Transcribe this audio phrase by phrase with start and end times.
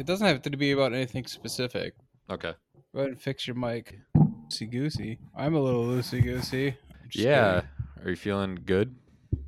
[0.00, 1.92] It doesn't have to be about anything specific.
[2.30, 2.54] Okay.
[2.94, 3.98] Go ahead and fix your mic.
[4.16, 5.18] Loosey goosey.
[5.36, 6.74] I'm a little loosey goosey.
[7.12, 7.60] Yeah.
[8.02, 8.94] Are you feeling good?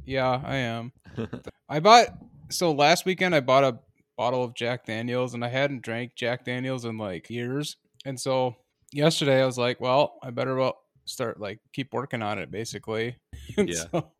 [0.04, 0.92] Yeah, I am.
[1.70, 2.08] I bought
[2.50, 3.78] so last weekend I bought a
[4.18, 7.78] bottle of Jack Daniels and I hadn't drank Jack Daniels in like years.
[8.04, 8.54] And so
[8.92, 10.76] yesterday I was like, well, I better well
[11.06, 13.16] start like keep working on it basically.
[13.56, 13.84] And Yeah.
[13.90, 14.10] so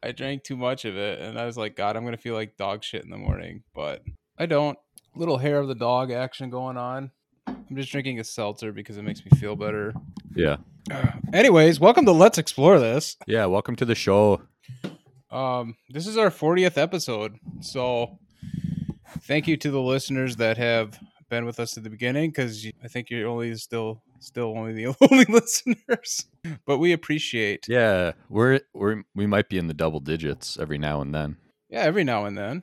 [0.00, 2.56] I drank too much of it and I was like, God, I'm gonna feel like
[2.56, 3.64] dog shit in the morning.
[3.74, 4.04] But
[4.38, 4.78] I don't.
[5.20, 7.10] Little hair of the dog action going on.
[7.46, 9.92] I'm just drinking a seltzer because it makes me feel better.
[10.34, 10.56] Yeah.
[11.34, 13.18] Anyways, welcome to Let's Explore This.
[13.26, 13.44] Yeah.
[13.44, 14.40] Welcome to the show.
[15.30, 17.36] Um, this is our 40th episode.
[17.60, 18.18] So
[19.18, 22.88] thank you to the listeners that have been with us at the beginning because I
[22.88, 26.24] think you're only still still only the only listeners.
[26.64, 28.12] But we appreciate Yeah.
[28.30, 31.36] We're we're we might be in the double digits every now and then.
[31.68, 32.62] yeah, every now and then.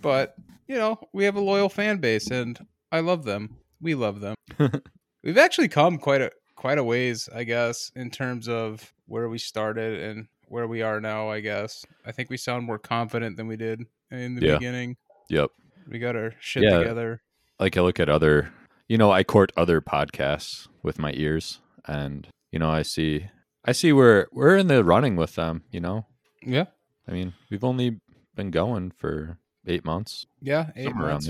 [0.00, 0.34] But
[0.68, 2.58] you know, we have a loyal fan base and
[2.90, 3.56] I love them.
[3.80, 4.34] We love them.
[5.22, 9.38] We've actually come quite a quite a ways, I guess, in terms of where we
[9.38, 11.84] started and where we are now, I guess.
[12.04, 14.54] I think we sound more confident than we did in the Yeah.
[14.54, 14.96] beginning.
[15.28, 15.50] Yep.
[15.88, 16.78] We got our shit Yeah.
[16.78, 17.20] together.
[17.60, 18.52] Like I look at other,
[18.88, 23.26] you know, I court other podcasts with my ears, and you know, I see,
[23.64, 25.64] I see we're we're in the running with them.
[25.70, 26.06] You know,
[26.42, 26.66] Yeah.
[27.08, 28.00] I mean, we've only
[28.34, 30.26] been going for eight months.
[30.40, 30.70] Yeah.
[30.76, 31.28] Eight months.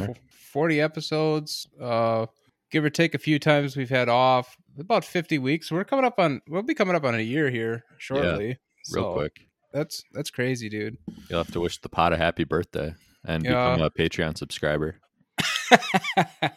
[0.53, 1.67] 40 episodes.
[1.81, 2.27] Uh,
[2.70, 4.56] give or take a few times we've had off.
[4.78, 5.70] About 50 weeks.
[5.73, 8.59] We're coming up on, we'll be coming up on a year here shortly.
[8.93, 9.41] Real So, quick,
[9.73, 10.97] That's, that's crazy, dude.
[11.28, 13.51] you'll have to wish the pot a happy birthday and Yeah.
[13.75, 15.00] become a Patreon subscriber.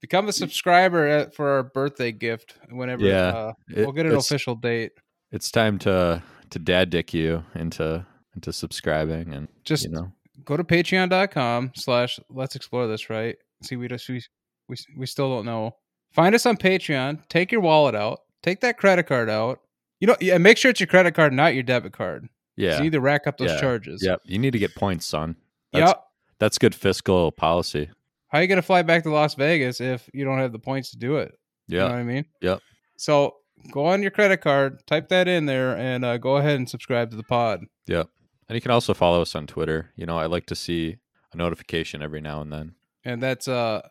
[0.00, 4.54] Become a subscriber at, for our birthday gift whenever Yeah, uh, we'll get an official
[4.54, 4.92] date.
[5.32, 10.12] It's time to to dad dick you into into subscribing, and Just you know,
[10.44, 14.22] go to patreon.com slash let's explore this right see we just we,
[14.68, 15.74] we we still don't know
[16.12, 19.60] find us on patreon take your wallet out take that credit card out
[20.00, 22.84] you know yeah make sure it's your credit card not your debit card yeah, you
[22.84, 23.60] need to rack up those Yeah.
[23.60, 24.20] charges Yep.
[24.26, 25.34] You need to get points, son.
[25.72, 26.00] That's, yep
[26.38, 27.90] That's good fiscal policy.
[28.28, 30.90] how are you gonna fly back to las vegas if you don't have the points
[30.92, 31.32] to do it
[31.68, 31.90] you know Yeah.
[31.90, 32.60] what i mean Yep.
[32.96, 33.34] so
[33.72, 37.10] go on your credit card type that in there and uh, go ahead and subscribe
[37.10, 38.08] to the pod Yep.
[38.48, 39.92] And you can also follow us on Twitter.
[39.96, 40.96] You know, I like to see
[41.32, 42.74] a notification every now and then.
[43.04, 43.82] and that's uh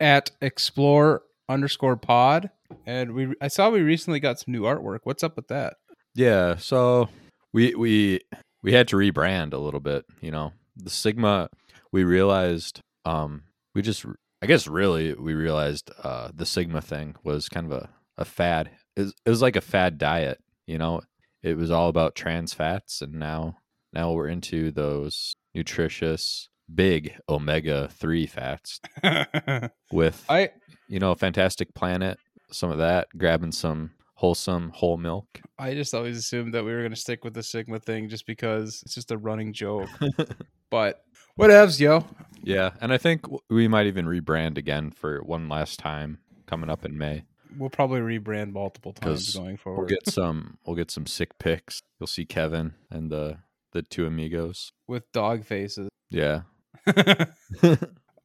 [0.00, 2.50] at explore underscore pod
[2.86, 5.74] and we i saw we recently got some new artwork what's up with that
[6.14, 6.56] Yeah.
[6.56, 7.08] So
[7.52, 8.20] we we
[8.62, 10.04] we had to rebrand a little bit.
[10.20, 11.48] You know, the Sigma.
[11.92, 12.80] We realized.
[13.04, 13.42] Um.
[13.74, 14.04] We just.
[14.42, 18.70] I guess really we realized uh the Sigma thing was kind of a a fad.
[18.96, 20.38] It was, it was like a fad diet.
[20.66, 21.02] You know,
[21.42, 23.58] it was all about trans fats, and now
[23.96, 28.80] now we're into those nutritious big omega three fats
[29.92, 30.50] with i
[30.88, 32.16] you know, Fantastic Planet,
[32.52, 35.40] some of that, grabbing some wholesome whole milk.
[35.58, 38.26] i just always assumed that we were going to stick with the sigma thing just
[38.26, 39.88] because it's just a running joke
[40.70, 41.02] but
[41.38, 42.02] whatevs yo
[42.42, 46.84] yeah, and I think we might even rebrand again for one last time coming up
[46.84, 47.24] in May.
[47.58, 49.80] we'll probably rebrand multiple times going forward.
[49.80, 51.82] We'll get some we'll get some sick pics.
[51.98, 53.38] You'll see Kevin and the
[53.76, 54.72] the two amigos.
[54.88, 56.42] with dog faces Yeah.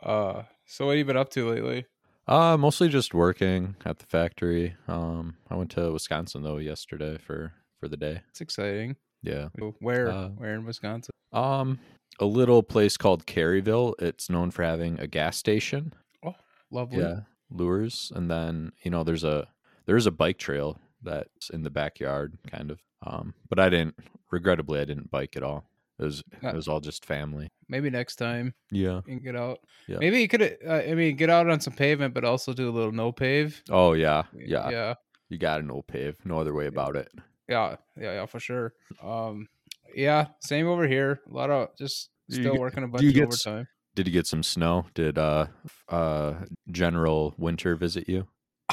[0.03, 1.85] uh so what have you been up to lately
[2.27, 4.75] uh mostly just working at the factory.
[4.87, 8.21] Um I went to Wisconsin though yesterday for for the day.
[8.29, 9.49] it's exciting Yeah.
[9.79, 11.79] where Uh, where in wisconsin Um
[12.19, 13.93] a little place called Caryville.
[13.99, 15.93] It's known for having a gas station.
[16.23, 16.35] Oh,
[16.69, 19.47] lovely Yeah, lures, and then you know there's a
[19.87, 22.79] there's a bike trail that's in the backyard, kind of.
[23.05, 23.95] Um, but I didn't.
[24.31, 25.65] Regrettably, I didn't bike at all.
[25.99, 27.49] It was Uh, it was all just family.
[27.67, 28.97] maybe next time Yeah.
[29.05, 29.97] you can get out Yeah.
[29.99, 32.71] maybe you could uh, i mean get out on some pavement but also do a
[32.73, 34.69] little no pave Oh yeah, yeah.
[34.69, 34.93] yeah
[35.29, 36.17] You got an no pave.
[36.25, 37.07] No other way about it.
[37.47, 38.73] Yeah, yeah, yeah, for sure.
[39.01, 39.47] Um,
[39.95, 41.21] yeah, same over here.
[41.29, 43.67] A lot of just still get- working a bunch of get overtime.
[43.95, 44.85] Did you get some snow?
[44.93, 45.47] Did uh
[45.89, 46.33] uh
[46.71, 48.27] General Winter visit you?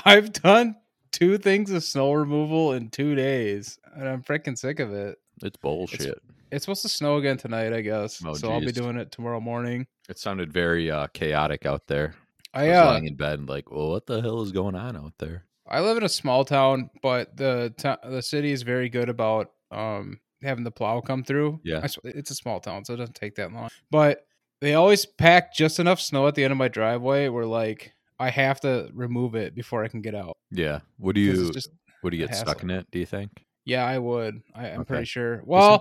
[0.04, 0.76] I've done
[1.12, 5.18] two things of snow removal in two days, and I'm freaking sick of it.
[5.42, 6.20] It's bullshit.
[6.50, 8.22] It's supposed to snow again tonight, I guess.
[8.24, 9.86] Oh, so I'll be doing it tomorrow morning.
[10.08, 12.14] It sounded very uh chaotic out there.
[12.54, 14.74] I I was uh, lying in bed and like, well, what the hell is going
[14.74, 15.44] on out there?
[15.68, 19.52] I live in a small town, but the to- the city is very good about
[19.70, 21.60] um having the plow come through.
[21.64, 21.86] Yeah.
[22.04, 23.68] It's a small town, so it doesn't take that long.
[23.90, 24.24] But
[24.60, 28.30] they always pack just enough snow at the end of my driveway where like I
[28.30, 30.36] have to remove it before I can get out.
[30.50, 30.80] Yeah.
[30.98, 31.70] Would you just
[32.02, 32.86] would you get stuck in it?
[32.90, 33.30] Do you think?
[33.64, 34.40] yeah, I would.
[34.54, 34.84] I, I'm Okay.
[34.88, 35.42] pretty sure.
[35.44, 35.78] Well,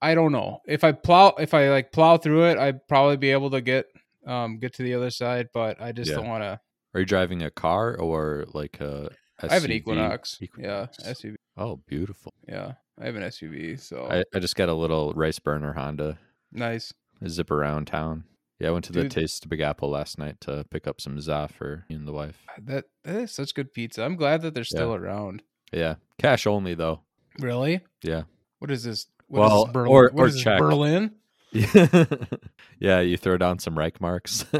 [0.00, 3.30] I don't know if I plow if I like plow through it, I'd probably be
[3.32, 3.86] able to get
[4.26, 6.16] um, get to the other side, but I just Yeah.
[6.16, 6.60] don't want to.
[6.94, 9.10] Are you driving a car or like a
[9.42, 9.50] SUV?
[9.50, 10.38] I have an Equinox.
[10.40, 10.98] Equinox.
[11.04, 11.34] Yeah, SUV.
[11.56, 12.32] Oh, beautiful.
[12.48, 13.78] Yeah, I have an SUV.
[13.80, 16.18] So I, I just got a little rice burner Honda.
[16.52, 16.92] nice.
[17.22, 18.24] I zip around town.
[18.58, 21.48] Yeah, I went to the Taste Big Apple last night to pick up some za
[21.56, 22.44] for me and the wife.
[22.64, 24.02] That that is such good pizza.
[24.04, 25.42] I'm glad that they're still around.
[25.72, 27.00] Yeah, cash only though.
[27.38, 27.80] Really?
[28.02, 28.22] Yeah.
[28.58, 29.06] What is this?
[29.28, 29.92] What Well, is this, Berlin?
[29.92, 30.58] or- or check.
[30.58, 31.12] Berlin?
[32.80, 34.44] yeah, you throw down some Reich marks.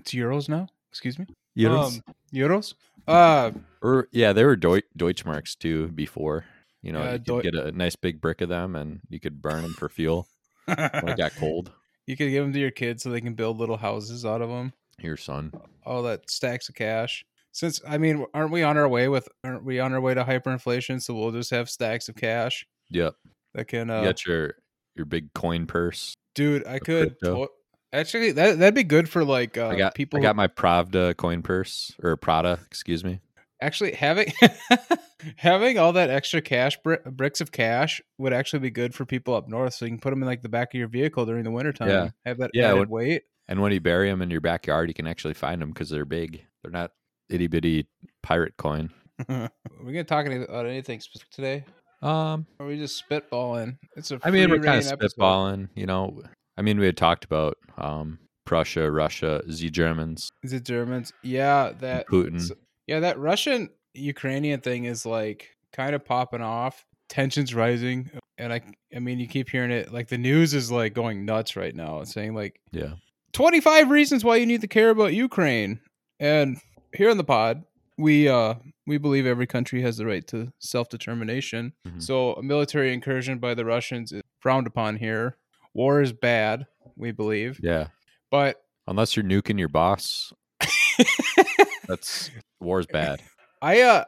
[0.00, 0.68] It's euros now.
[0.90, 1.26] Excuse me.
[1.56, 1.96] Euros?
[1.96, 2.74] Um, euros.
[3.06, 3.50] Uh,
[3.82, 6.44] or yeah, they were Deu- Deutschmarks too before.
[6.82, 9.18] You know, Yeah, you could Deu- get a nice big brick of them, and you
[9.18, 10.28] could burn them for fuel
[10.66, 10.78] when
[11.08, 11.72] it got cold.
[12.08, 14.48] You could give them to your kids so they can build little houses out of
[14.48, 14.72] them.
[15.00, 15.52] Your son.
[15.86, 17.24] All that stacks of cash.
[17.52, 19.28] Since I mean, aren't we on our way with?
[19.44, 21.02] Aren't we on our way to hyperinflation?
[21.02, 23.14] So we'll just have stacks of cash Yep.
[23.54, 23.88] that can.
[23.88, 24.54] You Uh, got your
[24.96, 26.14] your big coin purse.
[26.34, 27.16] dude, I could.
[27.24, 27.48] to-
[27.92, 30.18] actually, that that'd be good for like uh, I got people.
[30.18, 33.20] I got my Pravda coin purse or Prada, excuse me.
[33.60, 34.32] Actually having
[35.36, 39.34] having all that extra cash bri- bricks of cash would actually be good for people
[39.34, 41.44] up north so you can put them in like the back of your vehicle during
[41.44, 42.08] the wintertime Yeah.
[42.24, 44.94] have that Yeah, added when- weight And when you bury them in your backyard, you
[44.94, 46.44] can actually find them because they're big.
[46.62, 46.92] They're not
[47.30, 47.86] itty bitty
[48.22, 48.90] pirate coin.
[49.28, 49.50] are
[49.84, 51.64] we gonna talk about anything specific today
[52.02, 55.18] Um, or are we just spitballing it's a I mean, we're kind of reign episode.
[55.18, 56.22] spitballing, you know.
[56.56, 62.06] I mean, we had talked about um Prussia, Russia, the Germans, The germans yeah that
[62.08, 62.50] Putin.
[62.88, 68.60] Yeah that russian ukrainian thing is like kind of popping off tensions rising and i
[68.94, 72.00] i mean you keep hearing it like the news is like going nuts right now
[72.00, 72.94] it's saying like Yeah.
[73.34, 75.80] 25 reasons why you need to care about Ukraine.
[76.18, 76.56] And
[76.94, 77.62] here in the pod,
[77.98, 78.54] we uh
[78.86, 81.74] we believe every country has the right to self-determination.
[81.86, 82.02] Mhm.
[82.02, 85.36] So a military incursion by the Russians is frowned upon here.
[85.74, 87.60] War is bad, we believe.
[87.62, 87.88] Yeah.
[88.30, 90.32] But Unless you're nuking your boss,
[91.86, 93.22] that's war's bad.
[93.62, 94.04] I uh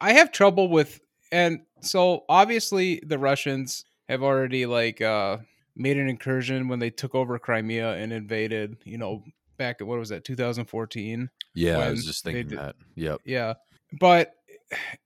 [0.00, 1.00] I have trouble with
[1.32, 5.38] and so obviously the Russians have already like uh
[5.76, 9.22] made an incursion when they took over Crimea and invaded, you know,
[9.56, 11.30] back at what was that 2014.
[11.54, 12.76] Yeah, I was just thinking did- that.
[12.96, 13.20] Yep.
[13.24, 13.54] Yeah.
[13.98, 14.34] But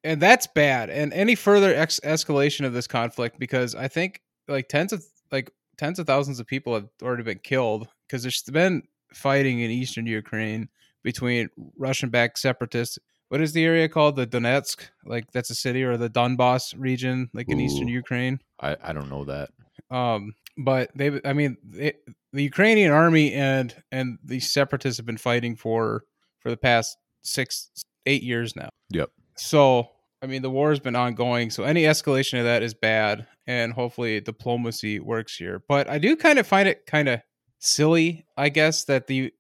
[0.03, 0.91] and that's bad.
[0.91, 5.51] And any further ex- escalation of this conflict because I think like tens of like
[5.79, 8.83] tens of thousands of people have already been killed because there's been
[9.15, 10.69] fighting in eastern Ukraine
[11.05, 12.99] between Russian-backed separatists.
[13.29, 14.17] What is the area called?
[14.17, 18.41] The Donetsk, like that's a city, or the Donbass region, like in eastern Ukraine.
[18.61, 19.51] I, I don't know that.
[19.91, 21.95] Um, but they, I mean, the
[22.33, 26.05] Ukrainian army and and the separatists have been fighting for
[26.41, 27.71] for the past six,
[28.07, 28.69] eight years now.
[28.91, 29.11] Yep.
[29.37, 29.89] So,
[30.23, 31.51] I mean, the war has been ongoing.
[31.51, 35.63] So any escalation of that is bad, and hopefully diplomacy works here.
[35.67, 37.21] But I do kind of find it kind of
[37.59, 39.33] silly, I guess, that the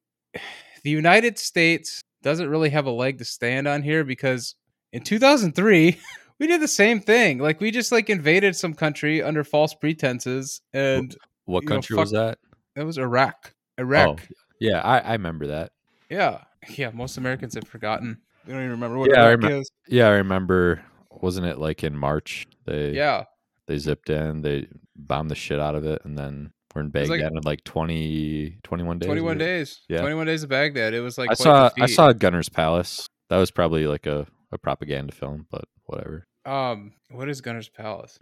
[0.85, 4.55] the United States doesn't really have a leg to stand on here because
[4.93, 5.99] in 2003
[6.39, 7.39] we did the same thing.
[7.39, 11.15] Like we just like invaded some country under false pretenses, and
[11.47, 12.39] What You know, country was that?
[12.77, 13.53] that was Iraq.
[13.79, 14.21] Oh, Iraq.
[14.23, 15.73] Oh, yeah, I, I remember that.
[16.09, 16.43] Yeah,
[16.77, 16.91] yeah.
[16.95, 18.19] Most Americans have forgotten.
[18.47, 19.71] They don't even remember what Yeah, I Iraq remem- is.
[19.89, 20.83] Yeah, I remember.
[21.11, 22.47] Wasn't it like in March?
[22.67, 23.25] They Yeah,
[23.67, 27.09] they zipped in, they bombed the shit out of it, and then we're in was
[27.09, 29.06] like- Baghdad in like 20, 21 days.
[29.06, 29.81] 21 or- days.
[29.88, 30.00] Yeah.
[30.00, 30.94] 21 days of Baghdad.
[30.94, 33.09] It was like I saw I saw Gunner's Palace.
[33.31, 36.26] That was probably like a, a propaganda film, but whatever.
[36.45, 38.19] Um, what is Gunner's Palace?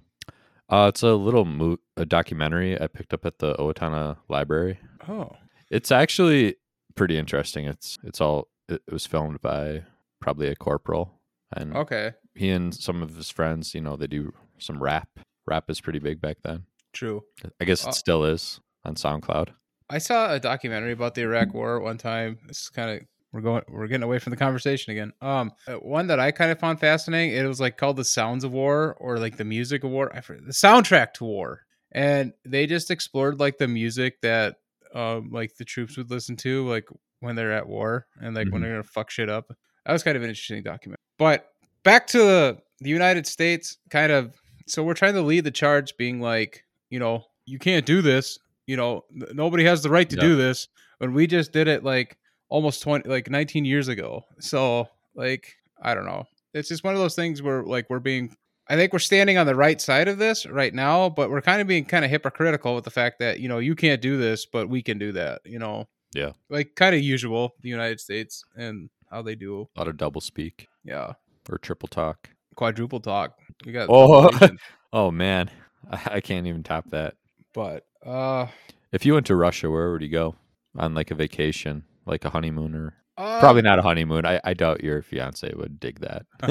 [0.68, 4.78] Uh, it's a little mo- a documentary I picked up at the Owatonna Library.
[5.09, 5.32] Oh,
[5.71, 6.56] It's actually
[6.94, 7.66] pretty interesting.
[7.66, 9.82] It's it's all it, it was filmed by
[10.21, 11.21] probably a corporal,
[11.54, 15.09] and okay, he and some of his friends, you know, they do some rap.
[15.47, 16.64] Rap is pretty big back then.
[16.92, 17.22] True.
[17.61, 19.49] I guess it Uh, still is on SoundCloud.
[19.90, 22.38] I saw a documentary about the Iraq War one time.
[22.46, 25.12] This is kind of we're going we're getting away from the conversation again.
[25.22, 27.34] Um, uh, one that I kind of found fascinating.
[27.37, 30.14] It was like called the Sounds of War or like the Music of War.
[30.14, 34.56] I forget, the soundtrack to war, and they just explored like the music that
[34.94, 36.84] um like the troops would listen to like
[37.20, 38.64] when they're at war and like when Mhm.
[38.64, 39.50] they're gonna fuck shit up.
[39.87, 40.99] That was kind of an interesting document.
[41.18, 41.49] But
[41.84, 44.34] back to the, the United States, kind of.
[44.66, 48.38] So we're trying to lead the charge, being like, you know, you can't do this.
[48.66, 50.22] You know, nobody has the right to Yeah.
[50.22, 50.68] do this.
[50.99, 52.18] When we just did it like
[52.50, 54.22] almost 20, like 19 years ago.
[54.40, 56.25] So, like, I don't know.
[56.54, 58.37] It's just one of those things where, like, we're being,
[58.68, 61.62] I think we're standing on the right side of this right now, but we're kind
[61.62, 64.44] of being kind of hypocritical with the fact that, you know, you can't do this,
[64.44, 65.88] but we can do that, you know?
[66.14, 66.32] Yeah.
[66.50, 69.66] Like, kind of usual, the United States and how they do.
[69.76, 71.14] A lot of double speak Yeah.
[71.49, 72.28] or triple talk.
[72.54, 73.38] Quadruple talk.
[73.64, 74.30] We got, Oh.
[74.92, 75.50] Oh man,
[75.90, 77.14] I, I can't even top that.
[77.54, 78.46] but, uh,
[78.92, 80.36] If you went to Russia, where would you go?
[80.74, 84.24] on like a vacation, like a honeymoon or Uh, probably not a honeymoon.
[84.24, 86.24] I, I doubt your fiance would dig that.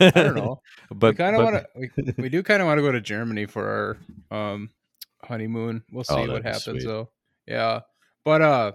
[0.00, 0.60] I don't know.
[0.90, 1.66] but we kind of want to.
[1.74, 3.98] We, we do kind of want to go to Germany for
[4.30, 4.70] our um
[5.24, 5.82] honeymoon.
[5.90, 6.84] We'll see Oh, what happens sweet.
[6.84, 7.10] though.
[7.46, 7.80] Yeah,
[8.24, 8.72] but uh,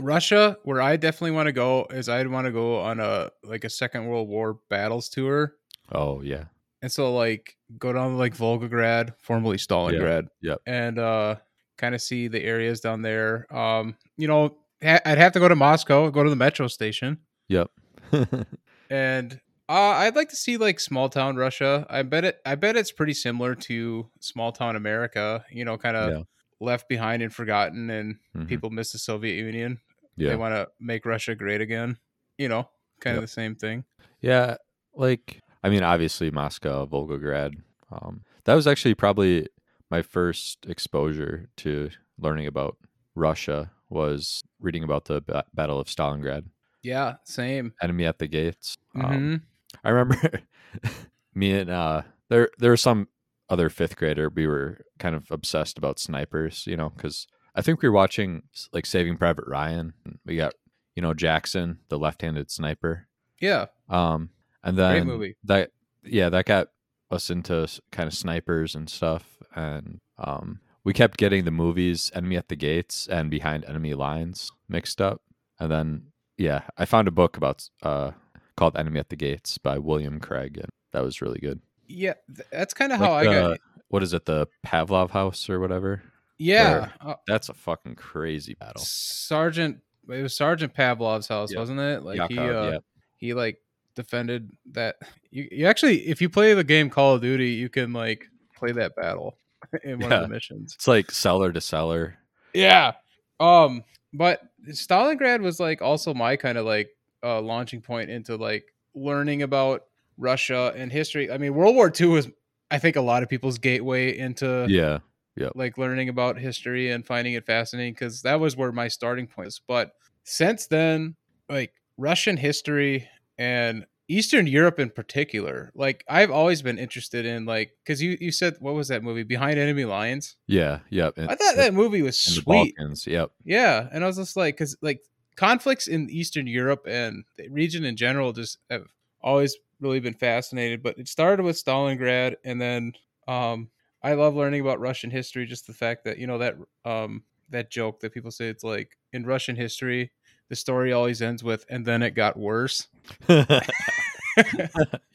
[0.00, 3.64] Russia, where I definitely want to go is I'd want to go on a like
[3.64, 5.54] a Second World War battles tour,
[5.92, 6.44] Oh yeah,
[6.82, 10.28] and so like go down to like Volgograd, formerly Stalingrad.
[10.42, 10.58] yep.
[10.66, 11.36] and uh,
[11.76, 13.46] kind of see the areas down there.
[13.54, 17.18] Um, you know, ha- I'd have to go to Moscow, go to the metro station
[17.48, 17.70] yep.
[18.90, 21.86] and uh, I'd like to see like small town Russia.
[21.90, 22.40] I bet it.
[22.46, 25.44] I bet it's pretty similar to small town America.
[25.50, 26.22] You know, kind of Yeah.
[26.60, 28.48] left behind and forgotten, and Mhm.
[28.48, 29.80] people miss the Soviet Union.
[30.16, 31.96] They want to make Russia great again.
[32.38, 32.68] You know,
[33.00, 33.18] kind Yep.
[33.18, 33.84] of the same thing.
[34.20, 34.56] yeah.
[34.94, 37.54] Like I mean, obviously Moscow, Volgograd.
[37.90, 39.48] Um, that was actually probably
[39.90, 42.76] my first exposure to learning about
[43.14, 46.44] Russia was reading about the ba- Battle of Stalingrad,
[46.82, 47.72] Yeah, same.
[47.82, 48.76] enemy at the gates.
[48.94, 49.36] Um, hmm
[49.84, 50.40] I remember
[51.34, 53.08] me and uh there there was some
[53.50, 57.80] other fifth grader we were kind of obsessed about snipers, you know, because I think
[57.82, 59.94] we were watching like Saving Private Ryan.
[60.26, 60.54] We got
[60.94, 63.08] you know Jackson, the left-handed sniper.
[63.40, 64.30] Yeah, Um,
[64.62, 65.36] and then movie.
[65.44, 65.70] that
[66.04, 66.68] yeah that got
[67.10, 69.24] us into kind of snipers and stuff,
[69.54, 74.50] and um we kept getting the movies Enemy at the Gates and Behind Enemy Lines
[74.68, 75.22] mixed up,
[75.58, 76.02] and then
[76.36, 78.12] yeah I found a book about uh
[78.56, 81.60] called Enemy at the Gates by William Craig, and that was really good.
[81.86, 82.14] yeah.
[82.50, 83.60] That's kind of Like how I the- got.
[83.90, 86.02] What is it, the Pavlov House or whatever?
[86.36, 88.82] Yeah, uh, That's a fucking crazy battle.
[88.84, 89.78] Sergeant.
[90.10, 92.02] It was Sergeant Pavlov's house, wasn't it?
[92.02, 92.78] Like he, uh, yeah.
[93.16, 93.58] he like
[93.98, 94.96] defended that
[95.30, 98.24] you, you actually if you play the game call of duty you can like
[98.56, 99.36] play that battle
[99.84, 102.16] in one of the missions It's like cellar to cellar.
[102.54, 102.92] yeah
[103.40, 103.82] um
[104.14, 104.40] but
[104.70, 106.88] stalingrad was like also my kind of like
[107.22, 108.64] uh launching point into like
[108.94, 109.82] learning about
[110.16, 112.28] russia and history i mean world war ii was
[112.70, 114.98] i think a lot of people's gateway into Yeah.
[115.36, 119.28] Yeah, like learning about history and finding it fascinating because that was where my starting
[119.28, 119.60] point was.
[119.68, 119.92] But
[120.24, 121.14] since then,
[121.48, 123.08] like Russian history
[123.38, 128.32] and Eastern Europe in particular, like I've always been interested in like because you you
[128.32, 130.36] said what was that movie Behind Enemy Lines?
[130.46, 131.10] yeah, yeah.
[131.16, 132.74] I thought that movie was sweet.
[132.76, 133.06] Balkans.
[133.06, 133.30] Yep.
[133.44, 135.02] Yeah, and I was just like, because like
[135.36, 138.86] conflicts in Eastern Europe and the region in general just have
[139.20, 140.82] always really been fascinated.
[140.82, 142.92] But it started with Stalingrad, and then
[143.28, 143.68] um,
[144.02, 145.44] I love learning about Russian history.
[145.44, 148.96] Just the fact that you know that um, that joke that people say it's like
[149.12, 150.12] in Russian history,
[150.48, 152.88] the story always ends with, and then it got worse.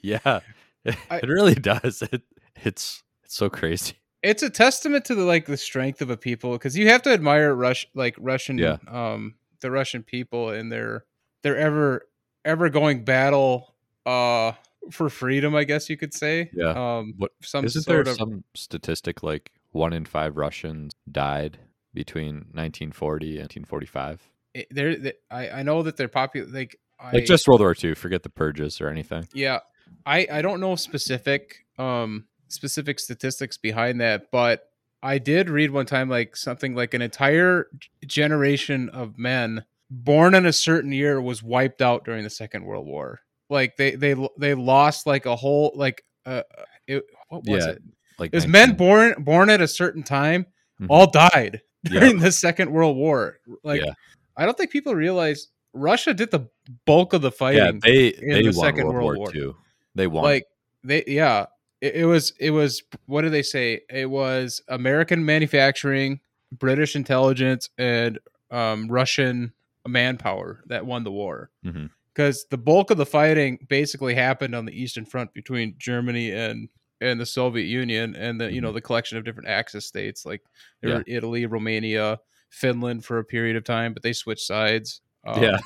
[0.01, 0.39] yeah,
[0.83, 2.01] it, I- it really does.
[2.01, 2.21] It
[2.63, 3.93] it's it's so crazy.
[4.21, 7.09] it's a testament to the like the strength of a people because you have to
[7.11, 8.77] admire Rush like Russian Yeah.
[8.87, 11.05] um the Russian people and their
[11.41, 12.07] their ever
[12.45, 13.73] ever going battle
[14.05, 14.51] uh
[14.91, 16.71] for freedom I guess you could say Yeah.
[16.99, 21.57] um What- some Isn't sort there of some statistic like one in five Russians died
[21.93, 24.21] between 1940 and 1945?
[24.53, 27.75] It- there th- I I know that they're popular like I, Like just World War
[27.81, 27.93] II.
[27.95, 29.27] Forget the purges or anything.
[29.33, 29.59] Yeah,
[30.05, 34.69] I I don't know specific um specific statistics behind that, but
[35.01, 37.67] I did read one time like something like an entire
[38.07, 42.85] generation of men born in a certain year was wiped out during the Second World
[42.87, 43.19] War.
[43.49, 46.43] Like they they they lost like a whole like uh
[46.87, 47.81] it, what was Yeah, it?
[48.19, 50.45] Like was men born born at a certain time
[50.81, 50.87] Mhm.
[50.89, 51.99] all died Yeah.
[51.99, 53.39] during the Second World War.
[53.63, 53.93] Like Yeah.
[54.37, 56.47] I don't think people realize Russia did the
[56.85, 59.35] bulk of the fighting yeah, they in they the Second World, World War War.
[59.35, 59.51] II.
[59.95, 60.23] They won.
[60.23, 60.45] like
[60.83, 61.45] they yeah
[61.81, 66.19] it, it was it was what do they say it was american manufacturing
[66.59, 68.19] british intelligence and
[68.51, 69.53] um russian
[69.87, 71.49] manpower that won the war
[72.13, 76.69] because the bulk of the fighting basically happened on the eastern front between germany and
[77.01, 78.75] and the soviet union and the you know Mhm.
[78.75, 80.41] the collection of different axis states like
[80.81, 81.01] Yeah.
[81.07, 82.19] italy romania
[82.53, 85.57] finland for a period of time but they switched sides Um, yeah,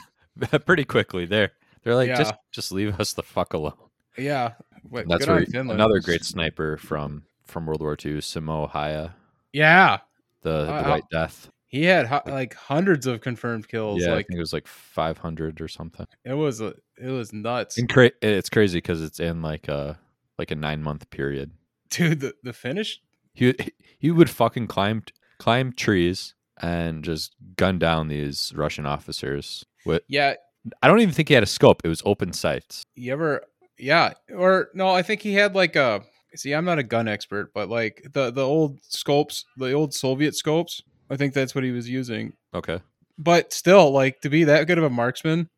[0.65, 1.51] pretty quickly there.
[1.83, 2.17] They're like, Yeah.
[2.17, 3.73] just just leave us the fuck alone.
[4.17, 4.53] yeah
[4.89, 5.79] but That's good where Finland.
[5.81, 9.13] another great sniper from from World War II, Simo Häyhä,
[9.53, 9.99] yeah
[10.43, 11.49] the, the Uh, White Death.
[11.69, 14.01] He had hu- like hundreds of confirmed kills.
[14.01, 16.07] Yeah, I think it was like 500 or something.
[16.23, 19.99] it was a, it was nuts, And cra- it's crazy because it's in like a
[20.37, 21.51] like a nine month period.
[21.89, 22.19] dude.
[22.21, 23.01] The the finish,
[23.33, 23.53] He
[23.99, 25.03] he would fucking climb
[25.39, 29.65] climb trees and just gun down these Russian officers.
[29.85, 30.35] With yeah.
[30.81, 31.81] I don't even think he had a scope.
[31.83, 32.83] It was open sights.
[32.95, 33.43] You ever,
[33.79, 34.89] yeah, or no?
[34.89, 36.01] I think he had like a.
[36.35, 40.35] See, I'm not a gun expert, but like the the old scopes, the old Soviet
[40.35, 40.81] scopes.
[41.09, 42.33] I think that's what he was using.
[42.53, 42.81] Okay.
[43.17, 45.49] but still, like to be that good of a marksman,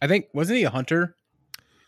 [0.00, 1.16] I think wasn't he a hunter?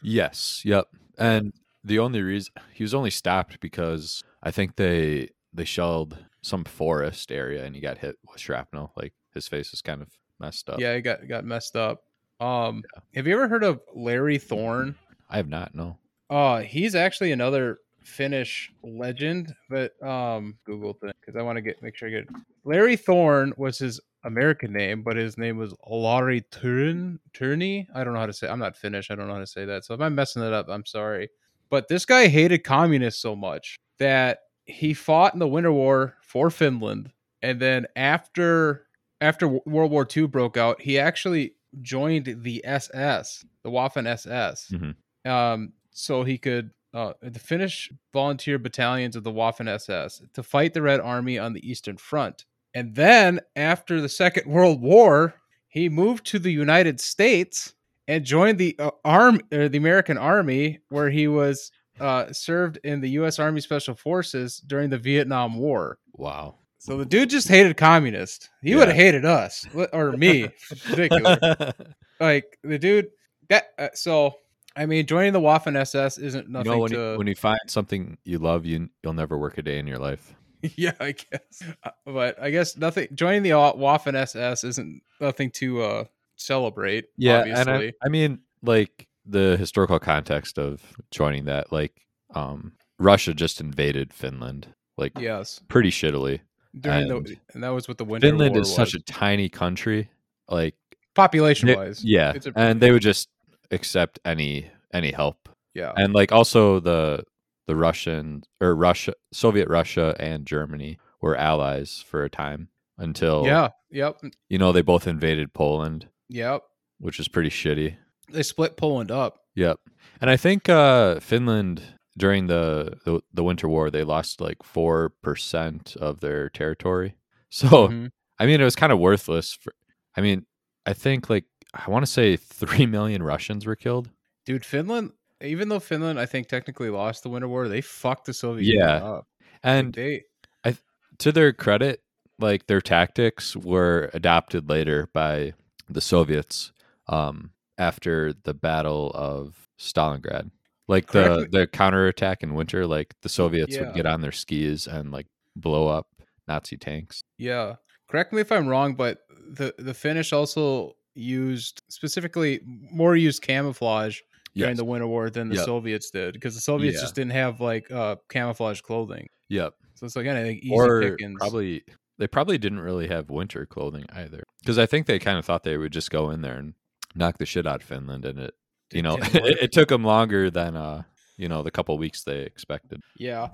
[0.02, 0.62] Yes.
[0.64, 0.87] Yep.
[1.16, 1.52] And
[1.85, 7.32] the only reason he was only stopped because I think they they shelled some forest
[7.32, 8.92] area and he got hit with shrapnel.
[8.96, 10.08] Like his face is kind of
[10.38, 10.78] messed up.
[10.78, 12.04] Yeah, he got got messed up.
[12.38, 12.82] Um,
[13.14, 14.94] have you ever heard of Larry Thorne?
[15.30, 15.74] I have not.
[15.74, 15.96] No.
[16.28, 21.82] Uh, he's actually another Finnish legend, but um, Google thing because I want to get
[21.82, 22.28] make sure I get.
[22.64, 27.88] Larry Thorne was his American name, but his name was Larry Turin Turney.
[27.94, 28.48] I don't know how to say.
[28.48, 29.10] I'm not Finnish.
[29.10, 29.86] I don't know how to say that.
[29.86, 31.30] So if I'm messing it up, I'm sorry.
[31.70, 36.50] But this guy hated communists so much that he fought in the Winter War for
[36.50, 37.11] Finland,
[37.42, 38.87] and then after
[39.21, 44.94] after World War II broke out, he actually joined the SS, the Waffen SS, Mhm.
[45.30, 50.75] um, so he could uh, the Finnish volunteer battalions of the Waffen SS to fight
[50.75, 52.44] the Red Army on the Eastern Front.
[52.73, 55.35] And then after the Second World War,
[55.66, 57.75] he moved to the United States
[58.06, 63.00] and joined the uh, arm or the American Army, where he was uh, served in
[63.00, 63.38] the U.S.
[63.38, 65.98] Army Special Forces during the Vietnam War.
[66.14, 66.56] Wow.
[66.78, 68.50] So the dude just hated communists.
[68.62, 68.76] He Yeah.
[68.76, 70.48] would have hated us or me,
[70.84, 71.72] particular.
[72.20, 73.08] like the dude
[73.48, 73.68] that.
[73.78, 74.34] Uh, so
[74.76, 77.12] I mean, joining the Waffen SS isn't you nothing know when to.
[77.12, 79.98] you, when you find something you love, you you'll never work a day in your
[79.98, 80.34] life.
[80.76, 81.62] yeah, I guess.
[81.82, 83.08] Uh, But I guess nothing.
[83.14, 86.04] Joining the Waffen SS isn't nothing to uh
[86.36, 87.06] celebrate.
[87.16, 87.60] Yeah, obviously.
[87.60, 91.92] and I, I mean, like the historical context of joining that, like,
[92.34, 95.60] um, Russia just invaded Finland, like, yes.
[95.68, 96.40] pretty shittily.
[96.78, 99.48] During and the and that was what the Winter Finland War is such a tiny
[99.48, 100.10] country,
[100.48, 100.74] like,
[101.14, 102.04] population they- wise.
[102.04, 103.28] yeah, a- and they would just
[103.70, 105.92] accept any any help, yeah.
[105.96, 107.22] and like also the
[107.68, 113.68] the Russian or Russia, Soviet Russia, and Germany were allies for a time until yeah.
[113.90, 114.20] Yep.
[114.48, 116.62] you know they both invaded Poland, Yep.
[116.98, 117.96] which is pretty shitty.
[118.30, 119.40] They split Poland up.
[119.54, 119.78] Yep.
[120.20, 121.82] And I think uh, Finland
[122.16, 127.14] during the, the the Winter War they lost like four percent of their territory.
[127.50, 128.10] So Mhm.
[128.38, 129.52] I mean it was kind of worthless.
[129.52, 129.72] For,
[130.16, 130.46] I mean
[130.87, 134.10] I think like I want to say three million Russians were killed.
[134.46, 135.12] Dude, Finland.
[135.40, 138.94] Even though Finland, I think technically lost the Winter War, they fucked the Soviet Yeah.
[138.94, 139.26] Union up.
[139.62, 140.22] And They
[140.64, 140.76] I,
[141.18, 142.02] to their credit,
[142.38, 145.52] like their tactics were adopted later by
[145.88, 146.72] the Soviets
[147.08, 150.50] um, after the Battle of Stalingrad.
[150.87, 153.87] Like the the counterattack in winter, like the Soviets Yeah.
[153.87, 156.08] would get on their skis and like blow up
[156.46, 157.22] Nazi tanks.
[157.38, 157.76] Yeah.
[158.10, 164.20] Correct me if I'm wrong, but the the Finnish also used specifically more used camouflage
[164.54, 164.76] during Yes.
[164.78, 165.64] the Winter War than the Yep.
[165.64, 167.00] Soviets did because the Soviets Yeah.
[167.02, 169.28] just didn't have like uh camouflage clothing.
[169.48, 169.72] Yep.
[169.94, 171.38] So it's like anything easy or pickings.
[171.40, 171.82] probably
[172.18, 175.62] they probably didn't really have winter clothing either because I think they kind of thought
[175.64, 176.74] they would just go in there and
[177.14, 178.55] knock the shit out of Finland, and it
[178.92, 181.03] you know it, it took them longer than uh
[181.37, 183.00] you know the couple weeks they expected.
[183.18, 183.48] yeah.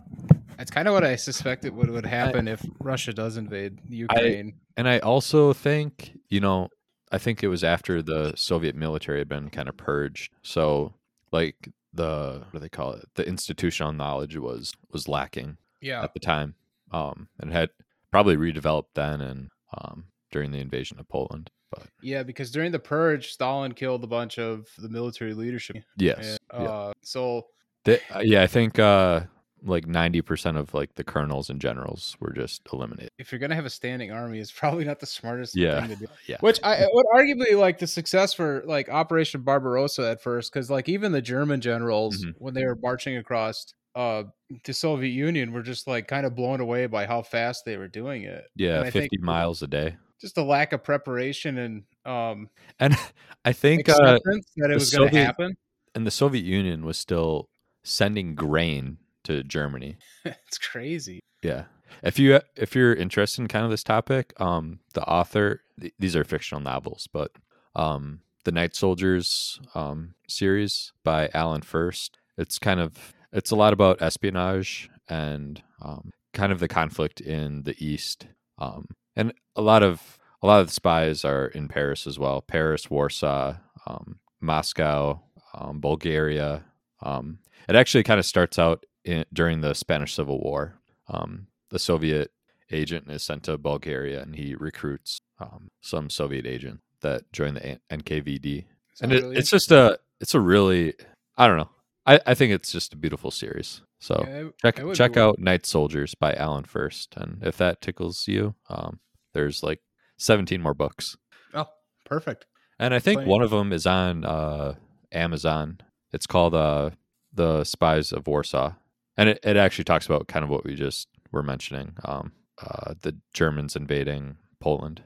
[0.56, 4.56] That's kind of what I suspected would would happen if Russia does invade Ukraine.
[4.76, 6.68] And I also think, you know,
[7.10, 10.32] I think it was after the Soviet military had been kind of purged.
[10.42, 10.92] So
[11.32, 13.08] like the what do they call it?
[13.14, 16.02] The institutional knowledge was was lacking yeah.
[16.02, 16.56] at the time.
[16.92, 17.70] Um and had
[18.10, 21.50] probably redeveloped then and um during the invasion of Poland.
[21.70, 25.76] But Yeah, because during the purge, Stalin killed a bunch of the military leadership.
[25.96, 26.38] yes.
[26.52, 26.68] And, yeah.
[26.70, 27.46] uh, So
[27.84, 29.22] They- uh, yeah, I think uh
[29.62, 33.10] like 90% of like the colonels and generals were just eliminated.
[33.18, 35.80] if you're gonna have a standing army, it's probably not the smartest Yeah.
[35.80, 36.06] thing to do.
[36.26, 36.38] Yeah.
[36.40, 40.88] Which I would arguably like the success for like Operation Barbarossa at first, because like
[40.88, 42.34] even the German generals Mhm.
[42.38, 44.22] when they were marching across uh
[44.64, 47.88] the Soviet Union were just like kind of blown away by how fast they were
[47.88, 48.44] doing it.
[48.56, 49.96] Yeah, And I 50 think- miles a day.
[50.20, 52.96] Just a lack of preparation and um And
[53.44, 54.18] I think uh
[54.56, 55.56] that it was gonna happen.
[55.94, 57.48] and the Soviet Union was still
[57.82, 59.96] sending grain to Germany.
[60.24, 61.20] it's crazy.
[61.42, 61.64] Yeah.
[62.02, 66.14] If you if you're interested in kind of this topic, um, the author th- these
[66.16, 67.32] are fictional novels, but
[67.74, 72.16] um, the Night Soldiers um, series by Alan Furst.
[72.38, 77.62] It's kind of it's a lot about espionage and um, kind of the conflict in
[77.64, 78.26] the East,
[78.58, 82.40] um, and a lot of a lot of the spies are in Paris as well.
[82.40, 85.20] Paris, Warsaw, um, Moscow,
[85.54, 86.64] um, Bulgaria.
[87.02, 90.78] Um, it actually kind of starts out in, during the Spanish Civil War.
[91.08, 92.30] Um, the Soviet
[92.70, 97.80] agent is sent to Bulgaria, and he recruits um, some Soviet agent that joined the
[97.90, 98.64] NKVD.
[99.02, 100.94] and it, really it's just a it's a really
[101.36, 101.70] I don't know.
[102.06, 103.82] I, I think it's just a beautiful series.
[104.00, 104.24] So.
[104.26, 108.26] Yeah, it- check it check out Night Soldiers by Alan Furst, and if that tickles
[108.26, 109.00] you, um,
[109.34, 109.80] there's like
[110.18, 111.16] 17 more books.
[111.54, 111.66] Oh,
[112.04, 112.46] perfect.
[112.78, 114.74] And I think one of them is on uh,
[115.12, 115.80] Amazon.
[116.12, 116.90] It's called uh,
[117.32, 118.72] The Spies of Warsaw.
[119.18, 122.32] And it, it actually talks about kind of what we just were mentioning um,
[122.62, 125.02] uh, the Germans invading Poland.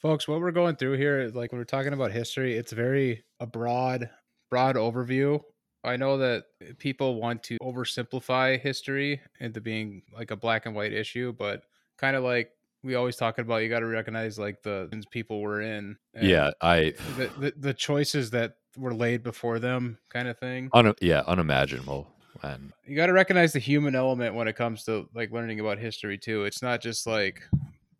[0.00, 3.24] Folks, what we're going through here is like when we're talking about history, it's very
[3.40, 4.08] a broad,
[4.50, 5.40] broad overview.
[5.84, 6.44] I know that
[6.78, 11.64] people want to oversimplify history into being like a black and white issue, but
[11.96, 12.52] kind of like
[12.84, 15.96] we always talk about, you got to recognize like the things people were in.
[16.20, 20.68] Yeah, I The, the the choices that were laid before them, kind of thing.
[20.72, 22.08] un- yeah unimaginable.
[22.42, 25.78] And you got to recognize the human element when it comes to like learning about
[25.78, 26.44] history too.
[26.44, 27.42] It's not just like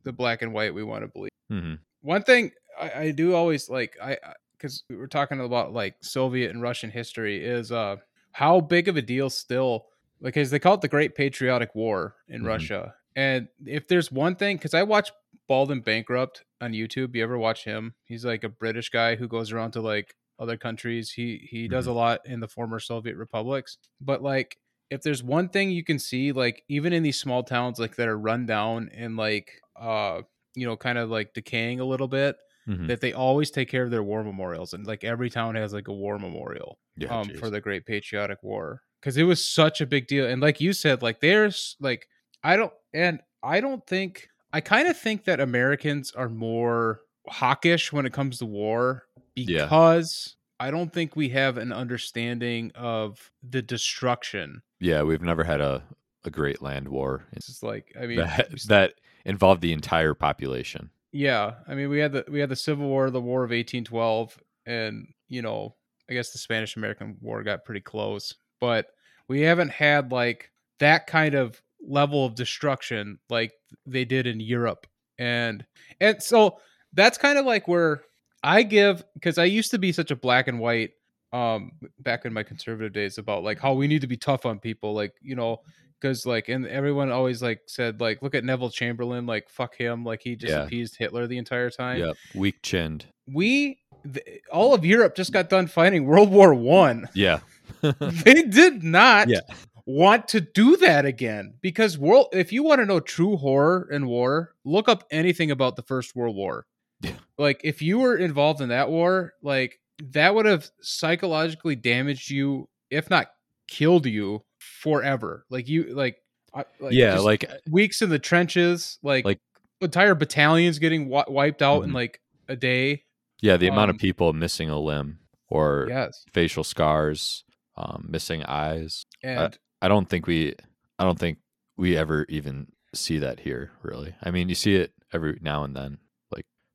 [0.04, 1.30] the black and white we want to believe.
[1.50, 1.74] Mm-hmm.
[2.00, 4.16] One thing I, I do always like I
[4.62, 7.96] because we were talking about like Soviet and Russian history is uh
[8.32, 9.86] how big of a deal still
[10.22, 12.46] because they call it the Great Patriotic War in Mhm.
[12.46, 12.94] Russia.
[13.16, 15.10] And if there's one thing, because I watch
[15.48, 17.94] Bald and Bankrupt on YouTube, you ever watch him?
[18.04, 21.10] He's like a British guy who goes around to like other countries.
[21.10, 23.76] He he does a lot in the former Soviet republics.
[24.00, 24.56] But like
[24.90, 28.08] if there's one thing you can see, like even in these small towns like that
[28.08, 30.22] are run down and like uh
[30.54, 32.36] you know kind of like decaying a little bit,
[32.68, 32.86] Mhm.
[32.88, 35.88] that they always take care of their war memorials and like every town has like
[35.88, 39.86] a war memorial yeah, um for the Great Patriotic War because it was such a
[39.86, 40.26] big deal.
[40.26, 42.06] And like you said, like there's like
[42.44, 47.92] I don't and I don't think I kind of think that Americans are more hawkish
[47.92, 49.64] when it comes to war Yeah.
[49.64, 54.62] because I don't think we have an understanding of the destruction.
[54.78, 55.82] yeah, we've never had a,
[56.24, 58.94] a great land war It's just like I mean that that
[59.24, 60.90] involved the entire population.
[61.12, 64.38] Yeah, I mean we had the we had the Civil War, the War of 1812
[64.66, 65.76] and you know,
[66.10, 68.86] I guess the Spanish American War got pretty close, but
[69.28, 73.52] we haven't had like that kind of level of destruction like
[73.86, 74.86] they did in Europe.
[75.18, 75.64] And
[76.00, 76.58] and so
[76.94, 78.02] that's kind of like where
[78.42, 80.92] I give cuz I used to be such a black and white
[81.32, 84.58] um back in my conservative days about like how we need to be tough on
[84.58, 85.60] people like, you know,
[86.00, 90.04] because like and everyone always like said like look at Neville Chamberlain like fuck him
[90.04, 90.64] like he just Yeah.
[90.64, 92.00] appeased Hitler the entire time.
[92.00, 93.06] Yep, weak chinned.
[93.26, 93.78] We
[94.12, 97.08] th- all of Europe just got done fighting World War 1.
[97.14, 97.40] Yeah,
[97.80, 99.40] They did not Yeah.
[99.86, 104.06] want to do that again because world if you want to know true horror in
[104.06, 106.66] war, look up anything about the First World War.
[107.00, 107.12] Yeah.
[107.38, 109.78] Like if you were involved in that war, like
[110.12, 113.28] that would have psychologically damaged you if not
[113.68, 115.44] killed you forever.
[115.50, 116.16] Like you like
[116.54, 119.40] I- like yeah, like weeks in the trenches, like, Like-
[119.80, 121.94] entire battalions getting wi- wiped out in Mhm.
[121.94, 123.04] like a day.
[123.40, 127.44] yeah, the amount um, of people missing a limb or Yes, facial scars,
[127.76, 129.04] um, missing eyes.
[129.22, 130.54] and I don't think we
[130.98, 131.38] I don't think
[131.76, 134.14] we ever even see that here really.
[134.22, 135.98] I mean, you see it every now and then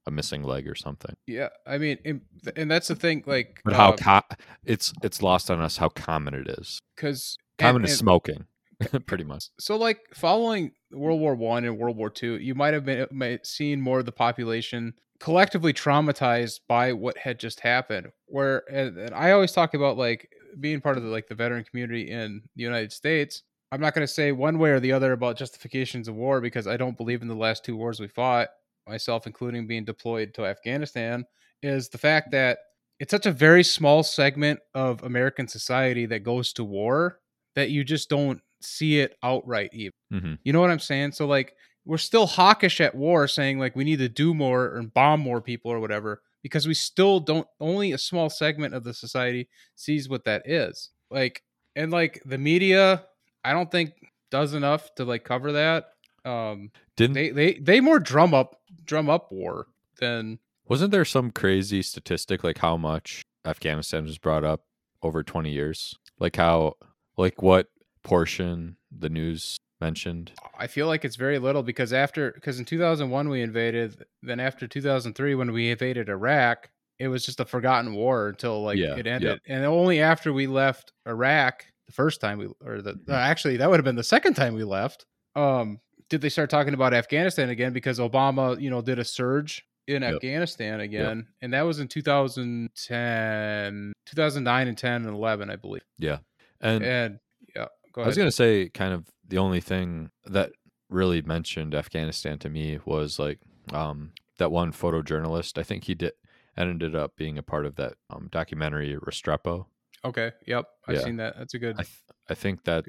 [0.07, 1.15] a missing leg or something.
[1.27, 2.21] yeah, I mean, and,
[2.55, 5.89] and that's the thing, like, But how uh, co- it's it's lost on us how
[5.89, 6.79] common it is.
[6.95, 8.45] because Common is smoking
[9.05, 9.45] pretty much.
[9.59, 13.39] so like following World War One and World War Two, you might have been may,
[13.43, 18.07] seen more of the population collectively traumatized by what had just happened.
[18.27, 21.63] Where and, and I always talk about like being part of the like the veteran
[21.63, 23.43] community in the United States.
[23.71, 26.67] I'm not going to say one way or the other about justifications of war because
[26.67, 28.47] I don't believe in the last two wars we fought,
[28.87, 31.25] myself including being deployed to Afghanistan.
[31.63, 32.59] Is the fact that
[32.99, 37.19] it's such a very small segment of American society that goes to war
[37.55, 39.93] that you just don't see it outright even.
[40.11, 41.11] hmm You know what I'm saying?
[41.11, 41.53] So like
[41.85, 45.41] we're still hawkish at war saying like we need to do more and bomb more
[45.41, 50.09] people or whatever because we still don't only a small segment of the society sees
[50.09, 50.91] what that is.
[51.09, 51.43] Like
[51.75, 53.05] and like the media
[53.43, 53.93] I don't think
[54.31, 55.85] does enough to like cover that.
[56.27, 59.67] Um Didn't they they they more drum up drum up war
[59.99, 64.63] than wasn't there some crazy statistic like how much Afghanistan was brought up
[65.01, 65.95] over 20 years?
[66.19, 66.73] Like how
[67.17, 67.67] like what
[68.03, 70.31] portion the news mentioned?
[70.57, 74.67] I feel like it's very little because after because in 2001 we invaded, then after
[74.67, 79.07] 2003 when we invaded Iraq, it was just a forgotten war until like Yeah, it
[79.07, 83.57] ended, and only after we left Iraq the first time we or the uh, actually
[83.57, 85.05] that would have been the second time we left.
[85.35, 89.65] Um, did they start talking about Afghanistan again because Obama you know did a surge
[89.87, 90.15] in Yep.
[90.15, 96.17] Afghanistan again, and that was in 2010, 2009 and 10 and 11 I believe, Yeah.
[96.59, 97.19] And and
[97.55, 98.05] yeah, go ahead.
[98.05, 100.51] I was going to say, kind of the only thing that
[100.89, 103.39] really mentioned Afghanistan to me was like
[103.71, 105.57] um, that one photojournalist.
[105.57, 106.13] I think he did
[106.57, 109.67] ended up being a part of that um, documentary Restrepo.
[110.07, 111.01] Okay, yep, I've Yeah.
[111.03, 111.35] seen that.
[111.37, 111.97] That's a good, I th-
[112.29, 112.85] I think that.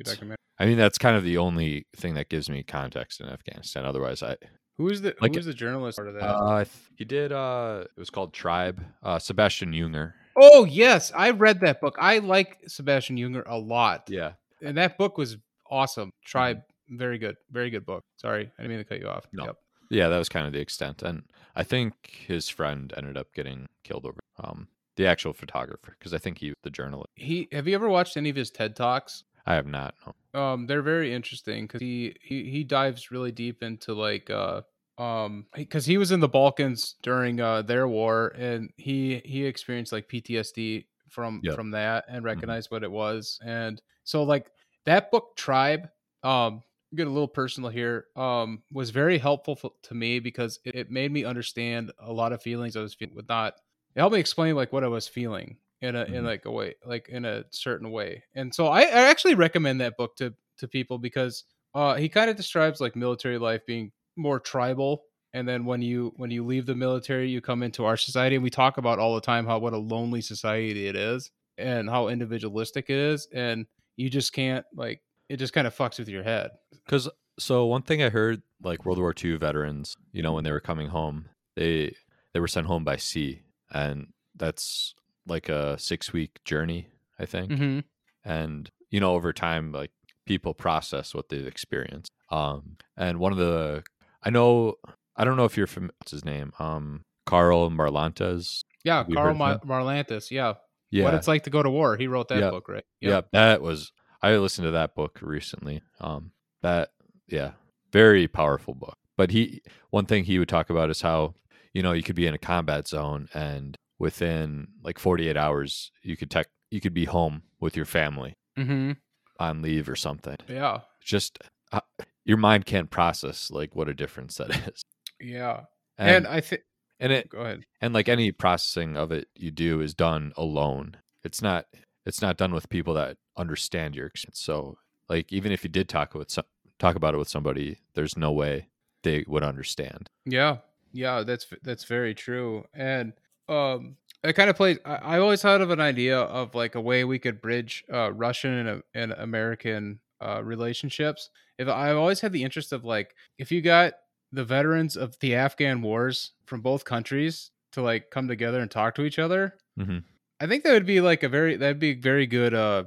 [0.59, 3.85] I mean that's kind of the only thing that gives me context in Afghanistan.
[3.85, 4.37] Otherwise, I
[4.79, 6.23] Who is the Like- who is the journalist part of that?
[6.23, 6.65] Uh,
[6.97, 7.33] he did.
[7.33, 8.81] Uh, it was called Tribe.
[9.03, 10.13] Uh, Sebastian Junger.
[10.41, 11.97] oh yes, I read that book.
[11.99, 14.09] I like Sebastian Junger a lot.
[14.09, 14.33] Yeah.
[14.63, 15.37] and that book was
[15.71, 16.11] awesome.
[16.25, 18.03] Tribe, very good, very good book.
[18.17, 19.25] Sorry, I didn't mean to cut you off.
[19.33, 19.45] No.
[19.47, 19.57] Yep.
[19.91, 21.23] Yeah, that was kind of the extent, and
[21.57, 21.95] I think
[22.27, 26.53] his friend ended up getting killed over um the actual photographer because I think he
[26.63, 27.09] the journalist.
[27.15, 29.25] He have you ever watched any of his TED talks?
[29.47, 29.95] I have not.
[30.35, 30.41] No.
[30.41, 34.61] Um, they're very interesting because he, he he dives really deep into like uh
[34.99, 39.93] um because he was in the Balkans during uh their war and he he experienced
[39.93, 41.55] like PTSD from Yep.
[41.55, 44.51] from that and recognized what it was and so like
[44.85, 45.89] that book Tribe
[46.25, 46.63] um
[46.95, 50.91] get a little personal here um was very helpful f- to me because it, it
[50.91, 53.55] made me understand a lot of feelings I was feeling with not
[53.99, 56.27] it helped me explain like what I was feeling in a in Mhm.
[56.27, 58.23] like a way like in a certain way.
[58.33, 61.43] And so I, I actually recommend that book to to people because
[61.75, 65.03] uh he kind of describes like military life being more tribal.
[65.35, 68.43] And then when you when you leave the military you come into our society and
[68.45, 72.07] we talk about all the time how what a lonely society it is and how
[72.07, 76.23] individualistic it is and you just can't like it just kind of fucks with your
[76.23, 76.53] head.
[76.85, 77.09] Because
[77.39, 80.61] so one thing I heard, like World War II veterans, you know, when they were
[80.61, 81.95] coming home, they
[82.33, 84.95] they were sent home by sea, and that's
[85.27, 87.51] like a six week journey, I think.
[87.53, 87.79] mm-hmm.
[88.25, 89.91] And you know, over time, like
[90.27, 92.11] people process what they've experienced.
[92.31, 93.83] Um, and one of the,
[94.23, 94.75] I know,
[95.17, 95.93] I don't know if you're familiar.
[95.99, 96.53] What's his name?
[96.59, 98.63] Um, Karl Marlantes.
[98.85, 100.55] yeah karl heard Ma- of marlantes yeah.
[100.91, 102.51] Yeah, what it's like to go to war he wrote that Yeah.
[102.51, 103.93] book right yeah, that was.
[104.23, 105.83] I listened to that book recently.
[106.01, 106.89] Um, that
[107.29, 107.53] yeah,
[107.93, 108.97] very powerful book.
[109.17, 111.35] But he, one thing he would talk about is how
[111.73, 116.17] you know you could be in a combat zone and within like 48 hours you
[116.17, 118.93] could tech you could be home with your family mm-hmm.
[119.41, 120.37] on leave or something.
[120.49, 121.39] yeah Just
[121.73, 121.81] uh,
[122.25, 124.83] your mind can't process like what a difference that is.
[125.21, 125.63] yeah
[125.97, 126.63] And and i think
[127.01, 130.97] and it go ahead and like any processing of it you do is done alone.
[131.25, 131.67] It's not
[132.07, 134.41] it's not done with people that understand your experience.
[134.41, 134.79] So
[135.09, 136.45] like even if you did talk with some,
[136.79, 138.69] talk about it with somebody, there's no way
[139.05, 140.09] they would understand.
[140.25, 140.59] Yeah,
[140.93, 142.65] yeah, that's that's very true.
[142.75, 143.13] And
[143.49, 144.79] um, it kind of plays.
[144.85, 148.13] I, I always thought of an idea of like a way we could bridge uh,
[148.13, 151.31] Russian and, and American uh, relationships.
[151.59, 153.95] If I've always had the interest of like if you got
[154.33, 158.95] the veterans of the Afghan wars from both countries to like come together and talk
[158.97, 160.05] to each other, Mhm.
[160.41, 162.85] I think that would be like a very that'd be very good uh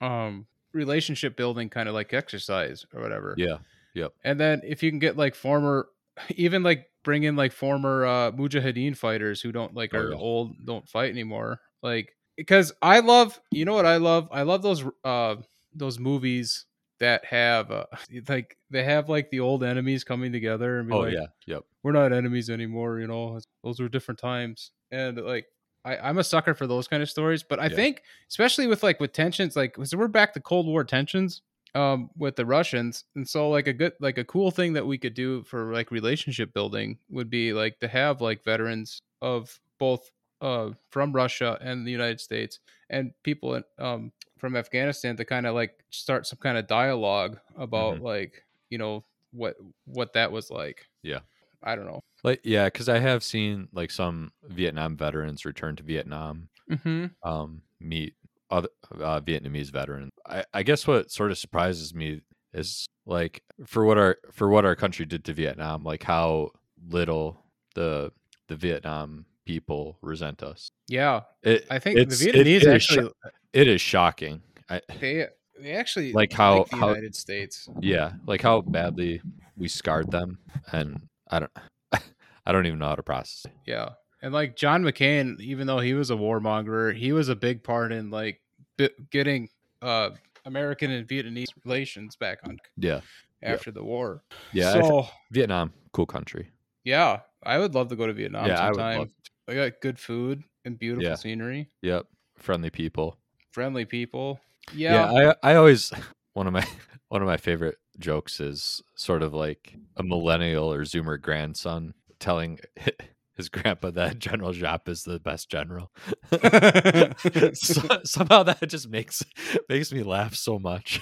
[0.00, 3.34] um relationship building kind of like exercise or whatever.
[3.36, 3.58] Yeah.
[3.94, 4.12] Yep.
[4.24, 5.88] And then if you can get like former,
[6.36, 10.18] even like bring in like former uh Mujahideen fighters who don't like Oh, are yeah.
[10.18, 11.60] old, don't fight anymore.
[11.82, 14.28] Like because I love, you know what I love?
[14.32, 15.36] I love those uh
[15.74, 16.66] those movies
[16.98, 17.86] that have uh,
[18.28, 21.26] like they have like the old enemies coming together and be Oh like, yeah.
[21.46, 21.62] Yep.
[21.82, 23.00] we're not enemies anymore.
[23.00, 24.72] You know, those were different times.
[24.90, 25.46] And like,
[25.84, 27.42] I, I'm a sucker for those kind of stories.
[27.42, 27.76] But I Yeah.
[27.76, 31.42] think, especially with like with tensions, like so we're back to Cold War tensions
[31.74, 33.04] um with the Russians.
[33.14, 35.90] And so like a good like a cool thing that we could do for like
[35.90, 41.86] relationship building would be like to have like veterans of both uh from Russia and
[41.86, 46.38] the United States and people in, um from Afghanistan to kind of like start some
[46.38, 50.88] kind of dialogue about like you know what what that was like.
[51.02, 51.20] Yeah.
[51.62, 52.00] I don't know.
[52.24, 57.06] Like yeah, because I have seen like some Vietnam veterans return to Vietnam, Mm-hmm.
[57.28, 58.14] um, meet
[58.50, 60.10] uh, Vietnamese veterans.
[60.26, 62.20] I, I guess what sort of surprises me
[62.52, 66.50] is like for what our for what our country did to Vietnam, like how
[66.88, 68.12] little the
[68.48, 70.68] the Vietnam people resent us.
[70.88, 73.10] Yeah, It, I think the It's- it- Vietnamese it is actually
[73.52, 74.42] it is shocking.
[74.68, 75.26] I, they
[75.60, 77.68] they actually Like how- the how- United States.
[77.80, 79.20] yeah, like how badly
[79.56, 80.38] we scarred them,
[80.72, 81.50] and I don't,
[82.46, 83.42] I don't even know how to process.
[83.46, 83.52] it.
[83.66, 83.90] Yeah,
[84.22, 87.92] and like John McCain, even though he was a warmonger, he was a big part
[87.92, 88.40] in like
[88.78, 89.48] bi- getting
[89.82, 90.10] uh
[90.44, 93.00] American and Vietnamese relations back on Yeah,
[93.42, 93.52] Yeah.
[93.54, 94.22] after the war.
[94.52, 94.72] yeah.
[94.72, 96.50] So Vietnam, cool country.
[96.84, 99.10] yeah, I would love to go to Vietnam yeah, I would sometime.
[99.46, 101.14] They got good food and beautiful Yeah.
[101.16, 102.06] scenery, Yep,
[102.38, 103.18] friendly people.
[103.52, 104.40] friendly people.
[104.72, 105.90] Yeah, Yeah, I I always
[106.34, 106.66] one of my
[107.08, 112.60] one of my favorite jokes is sort of like a millennial or Zoomer grandson telling
[113.40, 115.90] his grandpa that General Giap is the best general.
[117.54, 119.22] so, somehow that just makes
[119.68, 121.00] makes me laugh so much.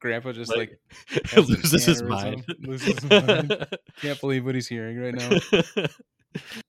[0.00, 0.78] Grandpa just Like,
[1.34, 2.44] like loses his mind.
[2.60, 3.66] loses his mind.
[4.00, 5.30] can't believe what he's hearing right now.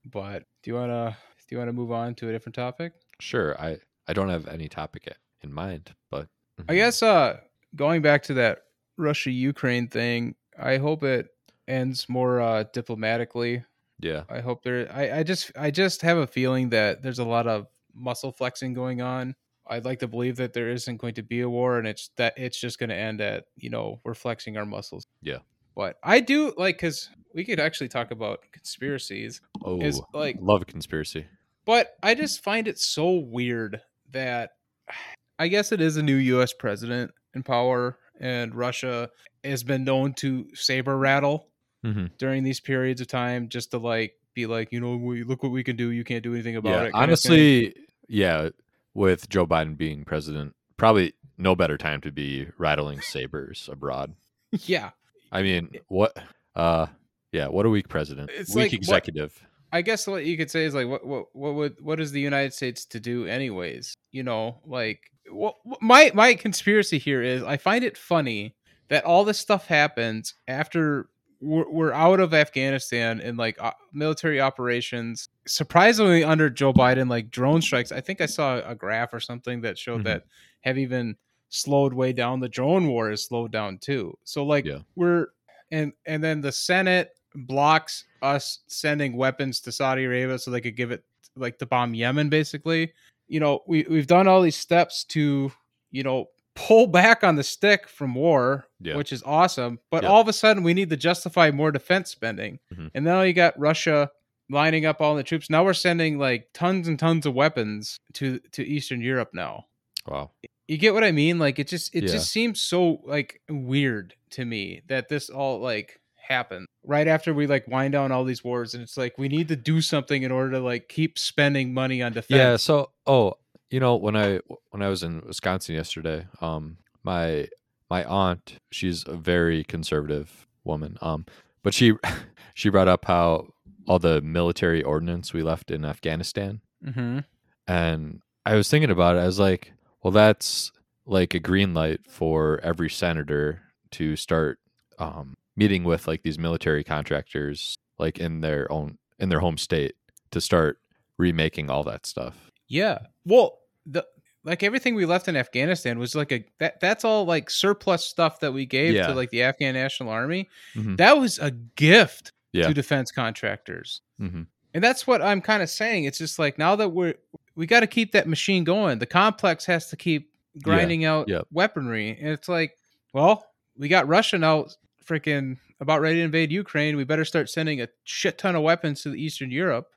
[0.05, 2.93] But do you wanna do you wanna move on to a different topic?
[3.19, 5.07] sure, I I don't have any topic
[5.41, 6.27] in mind, but
[6.67, 7.38] I guess uh
[7.75, 8.59] going back to that
[8.97, 11.29] Russia Ukraine thing, I hope it
[11.67, 13.63] ends more uh, diplomatically.
[13.99, 14.23] Yeah.
[14.29, 14.91] I hope there.
[14.93, 18.73] I, I just I just have a feeling that there's a lot of muscle flexing
[18.73, 19.36] going on.
[19.65, 22.34] I'd like to believe that there isn't going to be a war, and it's that
[22.38, 25.06] it's just going to end at you know we're flexing our muscles.
[25.21, 25.39] Yeah.
[25.75, 29.41] But I do like because we could actually talk about conspiracies.
[29.63, 31.25] Oh, Is like, love a conspiracy.
[31.65, 34.51] but I just find it so weird that
[35.39, 36.53] I guess it is a new U.S.
[36.53, 39.10] president in power, and Russia
[39.43, 41.47] has been known to saber rattle
[41.84, 45.43] hmm during these periods of time just to like be like, you know, we look
[45.43, 45.91] what we can do.
[45.91, 46.84] You can't do anything about Yeah.
[46.88, 46.91] it.
[46.93, 47.76] Honestly,
[48.08, 48.50] yeah.
[48.96, 54.13] With Joe Biden being president, probably no better time to be rattling sabers abroad.
[54.52, 54.91] yeah.
[55.32, 56.15] I mean, what?
[56.56, 56.88] Uh,
[57.32, 57.48] yeah.
[57.48, 58.30] What a weak president.
[58.34, 59.43] It's weak like, what- executive.
[59.72, 62.22] I guess what you could say is like, what, what, what would, what is the
[62.22, 63.96] United States to do anyways?
[64.12, 65.00] You know, like,
[65.32, 68.56] what my my conspiracy here is, I find it funny
[68.89, 71.10] that all this stuff happens after
[71.43, 75.29] we're, we're out of Afghanistan and like uh, military operations.
[75.45, 77.91] Surprisingly, under Joe Biden, like drone strikes.
[77.91, 80.06] I think I saw a graph or something that showed Mhm.
[80.06, 80.23] that
[80.62, 81.15] have even
[81.49, 82.39] slowed way down.
[82.39, 84.17] The drone war is slowed down too.
[84.23, 84.79] So like Yeah.
[84.95, 85.27] we're
[85.71, 90.75] and and then the Senate blocks us sending weapons to Saudi Arabia so they could
[90.77, 91.03] give it
[91.36, 92.93] like to bomb Yemen basically.
[93.27, 95.51] You know, we we've done all these steps to,
[95.91, 98.95] you know, pull back on the stick from war, Yeah.
[98.95, 100.09] which is awesome, but Yeah.
[100.09, 102.59] all of a sudden we need to justify more defense spending.
[102.73, 102.91] Mhm.
[102.93, 104.11] And now you got Russia
[104.49, 105.49] lining up all the troops.
[105.49, 109.65] Now we're sending like tons and tons of weapons to to Eastern Europe now
[110.07, 110.31] Wow.
[110.67, 111.39] you get what I mean?
[111.39, 112.11] Like it just it Yeah.
[112.11, 117.47] just seems so like weird to me that this all like happened right after we
[117.47, 120.31] like wind down all these wars and it's like we need to do something in
[120.31, 122.37] order to like keep spending money on defense.
[122.37, 122.55] Yeah.
[122.57, 123.33] So, oh,
[123.73, 127.47] you know, when I when I was in Wisconsin yesterday, um, my
[127.89, 131.25] my aunt, she's a very conservative woman, um,
[131.63, 131.93] but she
[132.53, 133.47] she brought up how
[133.88, 137.19] all the military ordnance we left in Afghanistan, hmm
[137.67, 139.21] and I was thinking about it.
[139.21, 140.71] I was like, well, that's
[141.07, 144.59] like a green light for every senator to start
[144.99, 149.95] um, meeting with like these military contractors, like in their own in their home state,
[150.29, 150.77] to start
[151.17, 152.51] remaking all that stuff.
[152.67, 152.99] Yeah.
[153.25, 154.06] Well, the
[154.46, 158.39] like everything we left in Afghanistan was like a that that's all like surplus stuff
[158.41, 159.08] that we gave Yeah.
[159.08, 160.50] to like the Afghan National Army.
[160.76, 160.98] Mhm.
[160.98, 162.67] That was a gift Yeah.
[162.67, 164.02] to defense contractors.
[164.17, 164.43] hmm
[164.74, 166.06] And that's what I'm kind of saying.
[166.06, 167.15] It's just like now that we're
[167.56, 168.98] we got to keep that machine going.
[169.00, 170.32] The complex has to keep
[170.63, 171.46] grinding out yep.
[171.52, 172.17] weaponry.
[172.19, 172.76] And it's like,
[173.13, 173.46] well,
[173.78, 174.65] we got Russia now
[175.06, 176.96] freaking about ready to invade Ukraine.
[176.98, 179.88] We better start sending a shit ton of weapons to the Eastern Europe.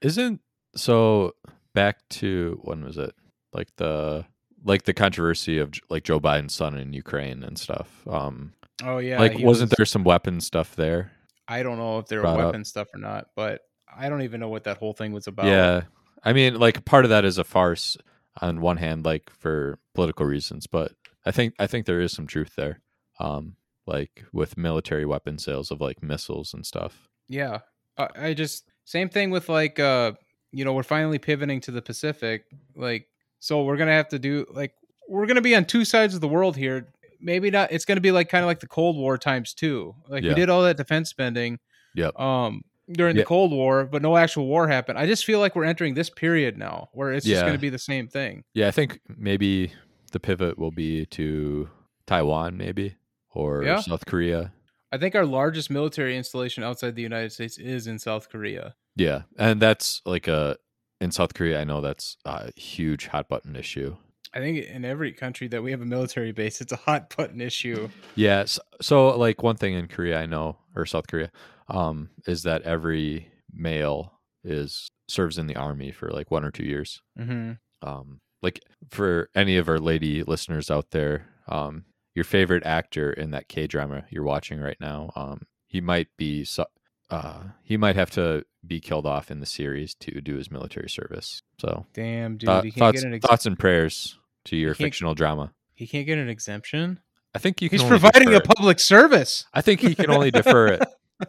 [0.00, 0.40] Isn't
[0.74, 1.34] so
[1.76, 3.14] back to when was it?
[3.52, 4.24] Like the
[4.64, 8.02] like the controversy of like Joe Biden's son in Ukraine and stuff.
[8.08, 8.52] Um
[8.84, 9.20] Oh yeah.
[9.20, 11.12] like wasn't was- there some weapon stuff there?
[11.46, 12.46] I don't know if there were brought up?
[12.46, 13.60] weapon stuff or not, but
[13.96, 15.46] I don't even know what that whole thing was about.
[15.46, 15.82] Yeah.
[16.24, 17.96] I mean like part of that is a farce
[18.42, 20.92] on one hand like for political reasons, but
[21.24, 22.80] I think I think there is some truth there.
[23.20, 23.54] Um
[23.86, 27.08] like with military weapon sales of like missiles and stuff.
[27.28, 27.60] Yeah.
[27.96, 30.12] I, I just same thing with like uh
[30.56, 32.44] you know, we're finally pivoting to the Pacific.
[32.74, 33.06] Like
[33.40, 34.72] so we're going to have to do like
[35.08, 36.88] we're going to be on two sides of the world here.
[37.20, 39.94] Maybe not it's going to be like kind of like the Cold War times 2.
[40.08, 41.58] Like we did all that defense spending
[41.94, 42.10] Yeah.
[42.16, 43.22] um during Yeah.
[43.22, 44.98] the Cold War, but no actual war happened.
[44.98, 47.68] I just feel like we're entering this period now where it's just going to be
[47.70, 48.44] the same thing.
[48.54, 49.72] Yeah, I think maybe
[50.12, 51.68] the pivot will be to
[52.06, 52.96] Taiwan maybe
[53.34, 53.80] or Yeah.
[53.80, 54.52] South Korea.
[54.92, 58.76] I think our largest military installation outside the United States is in South Korea.
[58.96, 60.56] Yeah, and that's like a
[61.00, 61.60] in South Korea.
[61.60, 63.96] I know that's a huge hot button issue.
[64.34, 67.40] I think in every country that we have a military base, it's a hot button
[67.40, 67.88] issue.
[68.14, 68.58] Yes.
[68.80, 71.30] So like one thing in Korea I know or South Korea
[71.68, 74.12] um is that every male
[74.44, 77.00] is serves in the army for like one or two years.
[77.18, 77.52] Mm-hmm.
[77.88, 83.30] Um like for any of our lady listeners out there, um your favorite actor in
[83.30, 86.64] that K-drama you're watching right now, um he might be su-
[87.10, 90.88] uh he might have to be killed off in the series to do his military
[90.90, 91.40] service.
[91.60, 95.52] So Damn, dude, can't thoughts, get an ex- thoughts and prayers to your fictional drama.
[95.74, 97.00] he can't get an exemption.
[97.34, 97.78] I think you can.
[97.80, 98.44] He's providing a it.
[98.44, 99.44] public service.
[99.52, 100.82] I think he can only defer it.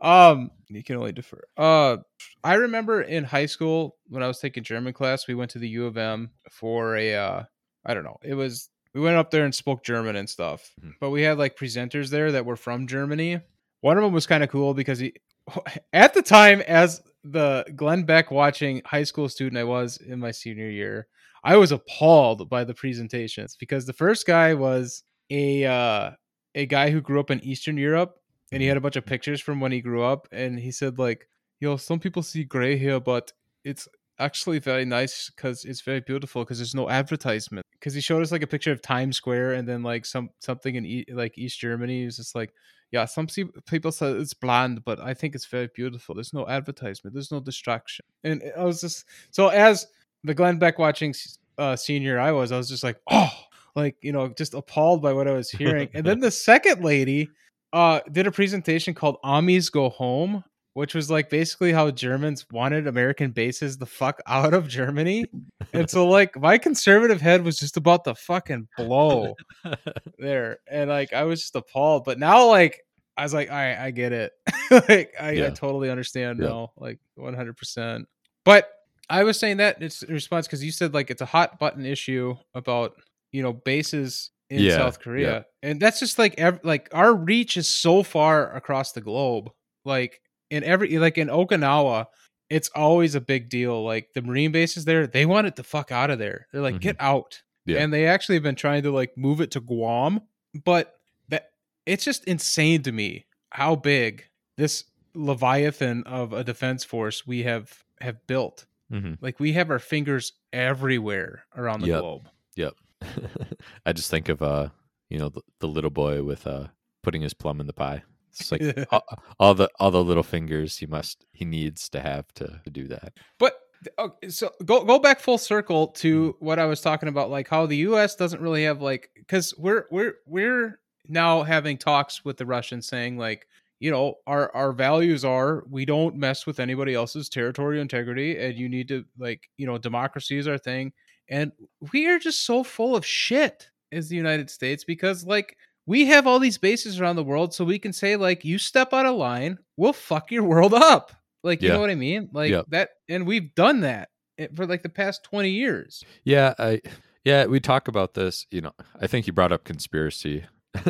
[0.00, 1.40] Um, he can only defer.
[1.56, 1.96] Uh,
[2.42, 5.68] I remember in high school when I was taking German class, we went to the
[5.70, 7.42] U of M for a uh,
[7.86, 8.18] I don't know.
[8.22, 10.92] It was we went up there and spoke German and stuff, Mhm.
[11.00, 13.40] but we had like presenters there that were from Germany.
[13.84, 15.12] One of them was kind of cool because he,
[15.92, 20.30] at the time, as the Glenn Beck watching high school student I was in my
[20.30, 21.06] senior year,
[21.44, 26.12] I was appalled by the presentations because the first guy was a uh,
[26.54, 28.14] a guy who grew up in Eastern Europe
[28.50, 30.98] and he had a bunch of pictures from when he grew up, and he said
[30.98, 31.28] like,
[31.60, 33.32] "Yo, some people see gray hair, but
[33.64, 33.86] it's
[34.18, 38.32] actually very nice because it's very beautiful because there's no advertisement." Because he showed us
[38.32, 41.60] like a picture of Times Square and then like some something in e- like East
[41.60, 41.98] Germany.
[41.98, 42.54] He was just like,
[42.90, 43.26] "Yeah, some
[43.66, 46.14] people say it's bland, but I think it's very beautiful.
[46.14, 47.12] There's no advertisement.
[47.12, 49.86] There's no distraction." And I was just so as
[50.22, 51.12] the Glenn Beck watching
[51.58, 53.30] uh, senior I was, I was just like, "Oh."
[53.76, 57.28] Like you know, just appalled by what I was hearing, and then the second lady,
[57.72, 60.44] uh did a presentation called Amis Go Home,
[60.74, 65.24] which was like basically how Germans wanted American bases the fuck out of Germany.
[65.72, 69.34] And so like my conservative head was just about to fucking blow
[70.18, 70.58] there.
[70.70, 72.04] And like I was just appalled.
[72.04, 72.80] But now like
[73.16, 74.32] I was like, all right, I get it.
[74.70, 76.48] like I, I totally understand Yeah.
[76.48, 78.04] now, like 100%.
[78.44, 78.68] But
[79.08, 81.84] I was saying that it's in response because you said like it's a hot button
[81.86, 82.94] issue about
[83.32, 87.56] you know bases in Yeah, South Korea, and that's just like ev- like our reach
[87.56, 89.50] is so far across the globe.
[89.84, 90.20] Like
[90.54, 92.06] in every like in Okinawa,
[92.50, 93.82] it's always a big deal.
[93.84, 96.46] Like the Marine bases there, they want it the fuck out of there.
[96.52, 96.80] They're like, Mhm.
[96.80, 97.42] get out.
[97.66, 97.78] Yeah.
[97.78, 100.20] And they actually have been trying to like move it to Guam,
[100.64, 100.94] but
[101.28, 101.50] that
[101.86, 104.24] it's just insane to me how big
[104.56, 104.84] this
[105.14, 108.66] leviathan of a defense force we have have built.
[108.90, 112.00] hmm Like we have our fingers everywhere around the Yep.
[112.00, 112.28] globe.
[112.56, 112.74] Yep.
[113.86, 114.68] I just think of uh,
[115.08, 116.68] you know, the, the little boy with uh
[117.02, 118.02] putting his plum in the pie.
[118.40, 122.00] It's like all, uh, all the all the little fingers he must he needs to
[122.00, 123.14] have to, to do that.
[123.38, 123.54] But
[123.98, 126.00] okay, oh, so go go back full circle mm-hmm.
[126.00, 128.14] to what I was talking about, like how the U.S.
[128.16, 133.18] doesn't really have like because we're we're we're now having talks with the Russians saying
[133.18, 133.46] like
[133.80, 138.56] you know our our values are we don't mess with anybody else's territorial integrity and
[138.56, 140.92] you need to like you know democracy is our thing
[141.28, 141.52] and
[141.92, 145.56] we are just so full of shit as the United States because like
[145.86, 148.92] we have all these bases around the world so we can say like you step
[148.92, 151.12] out of line we'll fuck your world up
[151.42, 151.74] like you Yeah.
[151.74, 154.08] know what i mean like that and we've done that
[154.54, 156.80] for like the past 20 years Yeah, I
[157.24, 158.46] yeah, we talk about this.
[158.50, 160.44] You know, I think you brought up conspiracy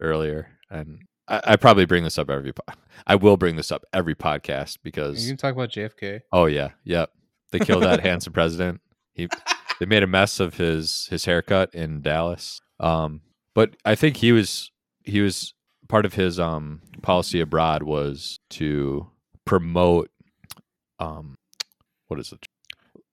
[0.00, 2.52] earlier, and I, I probably bring this up every.
[2.52, 2.72] Po-
[3.06, 6.70] I will bring this up every podcast because you can talk about jfk oh yeah,
[6.84, 7.10] yep,
[7.50, 8.80] they killed that handsome president.
[9.12, 9.28] He
[9.78, 12.60] they made a mess of his his haircut in Dallas.
[12.80, 13.20] Um,
[13.54, 14.70] but I think he was
[15.04, 15.54] he was
[15.88, 19.10] part of his um policy abroad was to
[19.44, 20.10] promote
[20.98, 21.36] um
[22.08, 22.46] what is it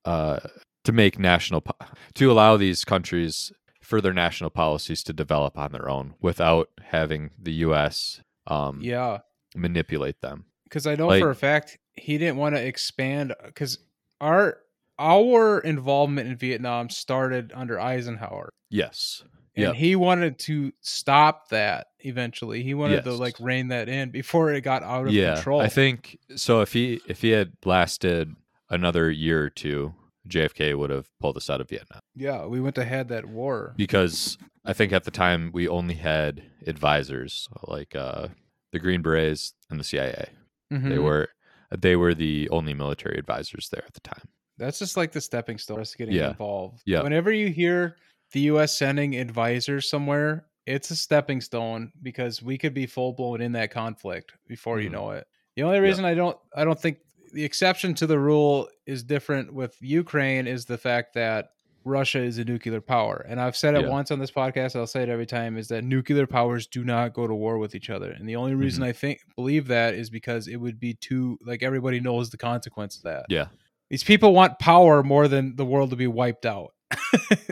[0.06, 0.40] uh
[0.84, 1.76] to make national po-
[2.16, 7.54] to allow these countries further national policies to develop on their own without having the
[7.66, 9.20] US um yeah
[9.56, 10.46] manipulate them.
[10.66, 13.80] because i know Like- for a fact he didn't want to expand because
[14.22, 14.60] our
[15.00, 19.24] our involvement in vietnam started under eisenhower Yes.
[19.56, 19.76] and Yep.
[19.76, 24.62] he wanted to stop that eventually he wanted to like rein that in before it
[24.62, 25.34] got out of yeah.
[25.36, 28.36] control I think so if he if he had lasted
[28.70, 29.94] another year or two,
[30.28, 32.00] JFK would have pulled us out of Vietnam.
[32.16, 35.96] yeah we went to had that war because I think at the time we only
[35.96, 38.28] had advisors like uh,
[38.72, 40.30] the Green Berets and the CIA.
[40.70, 41.04] They Mhm.
[41.04, 41.30] were
[41.76, 44.28] they were the only military advisors there at the time.
[44.60, 46.30] That's just like the stepping stone for us getting Yeah.
[46.30, 46.82] involved.
[46.86, 47.02] Yeah.
[47.02, 47.96] Whenever you hear
[48.34, 48.78] the U.S.
[48.78, 53.72] sending advisors somewhere, it's a stepping stone because we could be full blown in that
[53.72, 54.94] conflict before you Mhm.
[54.94, 55.28] know it.
[55.56, 55.84] The only Yeah.
[55.84, 57.00] reason I don't, I don't think
[57.34, 61.50] the exception to the rule is different with Ukraine is the fact that
[61.86, 63.90] Russia is a nuclear power, and I've said it Yeah.
[63.90, 64.76] once on this podcast.
[64.76, 67.74] I'll say it every time: is that nuclear powers do not go to war with
[67.74, 68.90] each other, and the only reason Mm-hmm.
[68.90, 72.98] I think believe that is because it would be too like everybody knows the consequence
[72.98, 73.26] of that.
[73.30, 73.48] Yeah.
[73.90, 76.74] These people want power more than the world to be wiped out.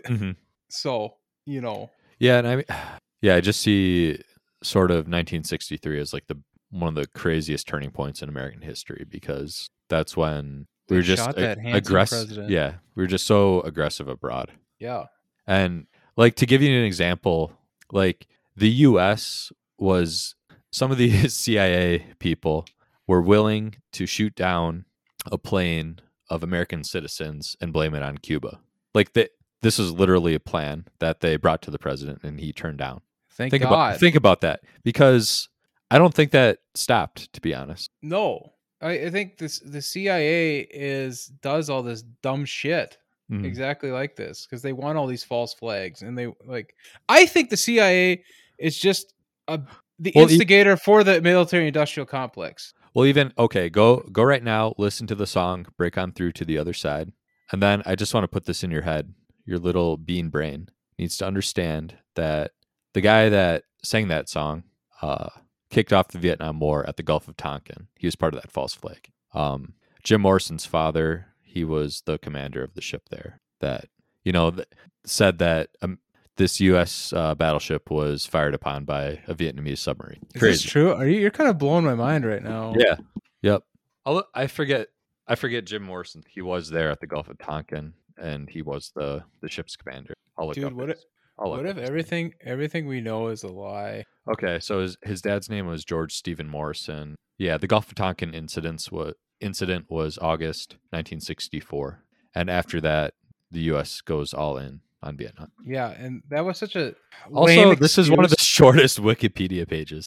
[0.07, 0.35] Mhm.
[0.69, 1.13] So,
[1.45, 2.65] you know, Yeah, and I mean,
[3.21, 4.19] yeah, I just see
[4.63, 6.37] sort of 1963 as like the
[6.71, 11.01] one of the craziest turning points in American history because that's when we They were
[11.03, 12.49] just shot a- that handsome aggressive.
[12.49, 14.51] Yeah, we were just so aggressive abroad.
[14.79, 15.05] yeah.
[15.47, 17.53] And like to give you an example,
[17.93, 18.27] like
[18.57, 20.35] the US was
[20.73, 22.65] some of these CIA people
[23.07, 24.83] were willing to shoot down
[25.31, 25.99] a plane
[26.29, 28.59] of American citizens and blame it on Cuba.
[28.93, 32.53] Like that this is literally a plan that they brought to the president and he
[32.53, 33.01] turned down.
[33.31, 33.69] Thank, think God.
[33.71, 35.49] about think about that because
[35.91, 37.91] I don't think that stopped to be honest.
[38.01, 42.97] no, I, I think this the CIA is does all this dumb shit
[43.31, 43.43] Mhm.
[43.43, 46.73] exactly like this because they want all these false flags and they like.
[47.09, 48.23] I think the CIA
[48.57, 49.13] is just
[49.49, 49.59] a
[49.99, 52.73] the Well, e- instigator for the military industrial complex.
[52.97, 54.73] Well, even okay, go go right now.
[54.79, 57.13] Listen to the song "Break On Through to the Other Side,"
[57.51, 59.13] and then I just want to put this in your head.
[59.45, 62.53] Your little bean brain needs to understand that
[62.95, 64.63] the guy that sang that song,
[65.03, 65.29] uh,
[65.69, 67.85] kicked off the Vietnam War at the Gulf of Tonkin.
[67.99, 69.11] He was part of that false flag.
[69.31, 73.41] Um, Jim Morrison's father, he was the commander of the ship there.
[73.59, 73.89] That
[74.23, 74.67] you know th-
[75.05, 75.99] said that um,
[76.37, 77.11] this U.S.
[77.13, 80.19] Uh, battleship was fired upon by a Vietnamese submarine.
[80.35, 80.91] Is this true?
[80.93, 81.19] Are you?
[81.19, 82.73] You're kind of blowing my mind right now.
[82.77, 82.95] Yeah.
[83.41, 83.63] Yep.
[84.05, 84.87] I'll, I forget.
[85.27, 86.23] I forget Jim Morrison.
[86.29, 90.13] He was there at the Gulf of Tonkin, and he was the the ship's commander.
[90.37, 91.05] I'll look Dude, up what his-
[91.39, 94.05] I'll look What up if his- everything everything we know is a lie?
[94.31, 97.15] Okay, so his his dad's name was George Stephen Morrison.
[97.37, 103.13] Yeah, the Gulf of Tonkin incidents was incident was August 1964, and after that,
[103.51, 104.01] the U.S.
[104.01, 105.51] goes all in on Vietnam.
[105.65, 106.93] Yeah, and that was such a
[107.33, 110.05] Also, this is one of the shortest Wikipedia pages.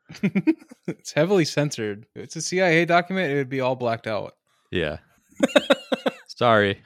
[0.86, 2.06] it's heavily censored.
[2.14, 4.34] If it's a CIA document, it would be all blacked out.
[4.70, 4.98] Yeah.
[6.28, 6.82] Sorry.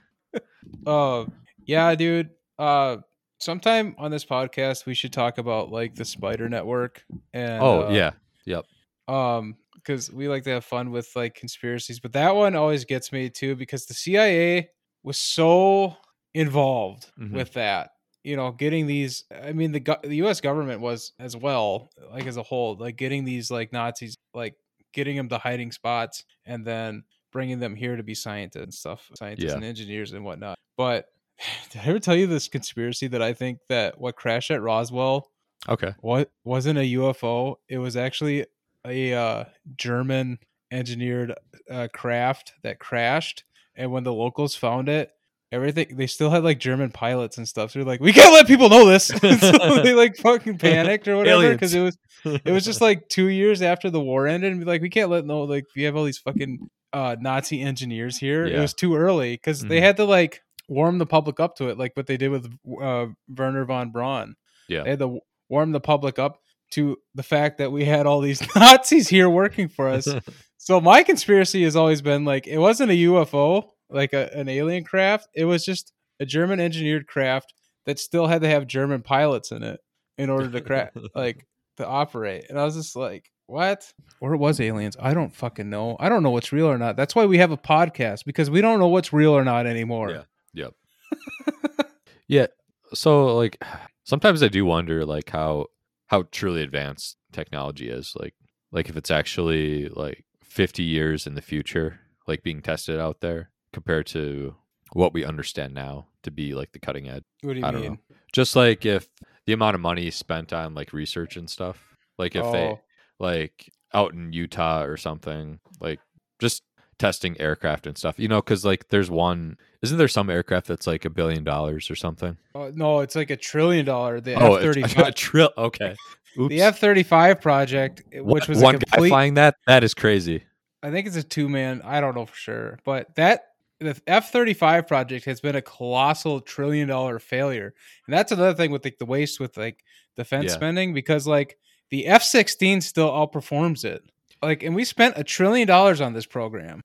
[0.86, 1.24] Uh,
[1.66, 2.30] yeah, dude.
[2.58, 2.98] Uh,
[3.40, 7.02] sometime on this podcast, we should talk about like the Spider Network.
[7.32, 8.10] And oh uh, yeah.
[8.46, 8.64] Yep.
[9.08, 13.12] um, because we like to have fun with like conspiracies, but that one always gets
[13.12, 14.68] me too because the CIA
[15.02, 15.96] was so
[16.32, 17.32] involved Mhm.
[17.32, 17.90] with that.
[18.24, 19.24] You know, getting these.
[19.30, 20.40] I mean, the go- the U.S.
[20.40, 24.54] government was as well, like as a whole, like getting these like Nazis, like
[24.92, 29.10] getting them to hiding spots, and then bringing them here to be scientists and stuff,
[29.16, 29.54] scientists Yeah.
[29.54, 30.56] and engineers and whatnot.
[30.76, 31.06] But
[31.70, 35.30] did I ever tell you this conspiracy that I think that what crashed at Roswell
[35.68, 35.92] Okay.
[36.00, 37.56] what wasn't a UFO.
[37.68, 38.46] It was actually
[38.86, 39.44] a uh,
[39.76, 40.38] German
[40.70, 41.34] engineered
[41.70, 43.44] uh, craft that crashed.
[43.74, 45.10] And when the locals found it,
[45.54, 47.70] everything they still had like German pilots and stuff.
[47.70, 49.04] So they're like, we can't let people know this.
[49.08, 49.18] so
[49.82, 53.62] they like fucking panicked or whatever because it was it was just like two years
[53.62, 56.04] after the war ended, and be like, we can't let no like we have all
[56.04, 58.44] these fucking uh, Nazi engineers here.
[58.46, 59.82] It was too early because they Mhm.
[59.82, 62.46] had to like warm the public up to it, like what they did with
[62.80, 64.34] uh, Wernher von Braun.
[64.68, 64.82] Yeah.
[64.84, 65.18] They had to
[65.50, 66.38] warm the public up
[66.70, 70.08] to the fact that we had all these Nazis here working for us.
[70.56, 74.84] so my conspiracy has always been like it wasn't a UFO, like a, an alien
[74.84, 75.28] craft.
[75.34, 77.54] It was just a German engineered craft
[77.86, 79.80] that still had to have German pilots in it
[80.18, 82.46] in order to crack like to operate.
[82.48, 83.92] And I was just like, what?
[84.20, 84.96] Or it was aliens.
[84.98, 85.96] I don't fucking know.
[86.00, 86.96] I don't know what's real or not.
[86.96, 90.10] That's why we have a podcast because we don't know what's real or not anymore.
[90.10, 90.22] Yeah.
[90.54, 91.86] Yep.
[92.28, 92.46] yeah.
[92.94, 93.62] So like
[94.04, 95.66] sometimes I do wonder like how
[96.06, 98.14] how truly advanced technology is.
[98.18, 98.34] Like
[98.72, 103.50] like if it's actually like 50 years in the future, like being tested out there
[103.74, 104.54] compared to
[104.92, 107.24] what we understand now to be like the cutting edge.
[107.42, 107.98] What do you I don't know.
[108.32, 109.08] Just like if
[109.46, 111.82] the amount of money spent on like research and stuff,
[112.16, 112.80] like if they Oh.
[113.18, 116.00] like out in Utah or something, like
[116.40, 116.62] just
[116.98, 120.86] testing aircraft and stuff, you know, because like there's one, isn't there some aircraft that's
[120.86, 122.36] like a billion dollars or something?
[122.54, 124.20] Oh, no, it's like a trillion dollar.
[124.20, 125.50] The oh, F thirty it's a five.
[125.58, 125.96] Okay.
[126.38, 126.48] Oops.
[126.48, 129.94] The F thirty five project, eh, which was one a guy flying that, that is
[129.94, 130.44] crazy.
[130.82, 131.82] I think it's a two man.
[131.84, 133.44] I don't know for sure, but that
[133.80, 137.74] the F thirty five project has been a colossal trillion dollar failure,
[138.06, 139.84] and that's another thing with like the waste with like
[140.16, 140.52] defense Yeah.
[140.52, 141.58] spending because like
[141.90, 144.02] the F sixteen still outperforms it.
[144.42, 146.82] Like, and we spent a trillion dollars on this program.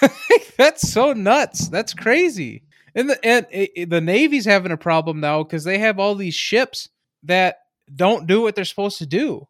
[0.56, 1.68] that's so nuts.
[1.68, 2.62] That's crazy.
[2.94, 6.34] And the and it, the Navy's having a problem now because they have all these
[6.34, 6.88] ships
[7.24, 7.58] that
[7.94, 9.46] don't do what they're supposed to do.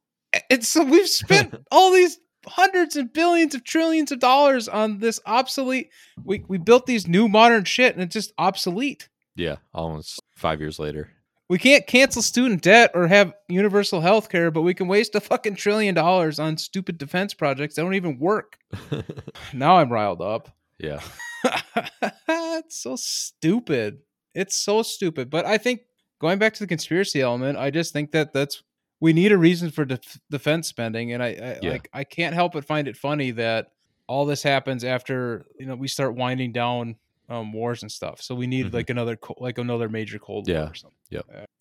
[0.51, 5.21] And so we've spent all these hundreds and billions of trillions of dollars on this
[5.27, 5.91] obsolete.
[6.23, 9.09] We we built these new modern shit and it's just obsolete.
[9.37, 9.57] Yeah.
[9.73, 11.11] Almost five years later.
[11.49, 15.21] We can't cancel student debt or have universal health care, but we can waste a
[15.21, 18.59] fucking trillion dollars on stupid defense projects that don't even work.
[19.53, 20.49] Now I'm riled up.
[20.79, 21.01] yeah.
[22.29, 23.99] it's so stupid.
[24.35, 25.31] It's so stupid.
[25.31, 25.83] But I think
[26.19, 28.63] going back to the conspiracy element, I just think that that's
[29.01, 31.71] we need a reason for def- defense spending, and I, I Yeah.
[31.73, 33.73] like I can't help but find it funny that
[34.07, 36.97] all this happens after you know we start winding down
[37.29, 38.21] um, wars and stuff.
[38.21, 38.75] So we need Mhm.
[38.75, 40.61] like another co- like another major cold Yeah.
[40.61, 40.99] war or something.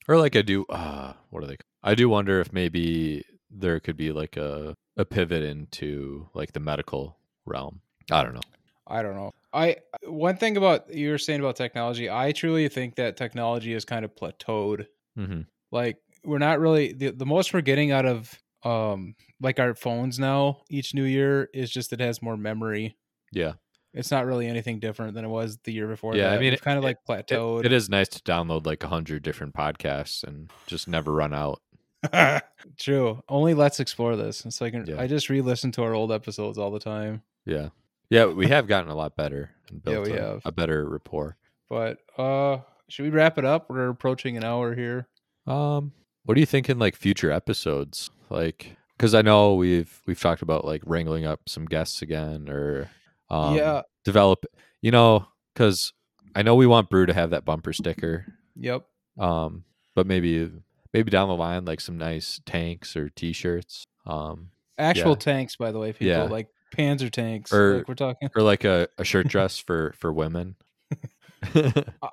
[0.10, 1.56] Or like I do, uh, what are they?
[1.82, 6.60] I do wonder if maybe there could be like a a pivot into like the
[6.60, 7.80] medical realm.
[8.12, 8.42] I don't know.
[8.86, 9.32] I don't know.
[9.54, 13.86] I one thing about you were saying about technology, I truly think that technology is
[13.86, 14.88] kind of plateaued.
[15.16, 19.76] hmm like we're not really the, the most we're getting out of um like our
[19.76, 22.96] phones now each new year is just it has more memory.
[23.32, 23.54] Yeah,
[23.94, 26.62] it's not really anything different than it was the year before Yeah, I mean, it's
[26.62, 27.66] kind of it- like It- plateaued.
[27.66, 31.62] it is nice to download like a hundred different podcasts and just never run out.
[32.78, 33.22] true.
[33.30, 34.46] Only let's explore this.
[34.46, 35.00] It's like Yeah.
[35.00, 37.22] i just re-listen to our old episodes all the time.
[37.46, 37.70] Yeah,
[38.10, 40.42] yeah, we have gotten a lot better and Yeah, we a, have.
[40.46, 41.38] a better rapport.
[41.70, 42.60] but uh
[42.90, 43.70] should we wrap it up?
[43.70, 45.08] We're approaching an hour here.
[45.48, 45.92] Um,
[46.26, 48.10] what do you think in like future episodes?
[48.30, 52.90] Like, because I know we've we've talked about like wrangling up some guests again or
[53.30, 53.82] um, yeah.
[54.06, 54.46] develop.
[54.82, 55.94] You know, because
[56.36, 58.26] I know we want Brew to have that bumper sticker.
[58.56, 58.86] Yep.
[59.20, 59.64] Um,
[59.96, 60.52] but maybe
[60.94, 63.86] maybe down the line like some nice tanks or T-shirts.
[64.06, 65.16] Um, Actual Yeah.
[65.16, 66.24] tanks, by the way, people Yeah.
[66.24, 67.54] like Panzer tanks.
[67.54, 68.30] Or- like we're talking.
[68.36, 70.56] or like a, a shirt dress for for women.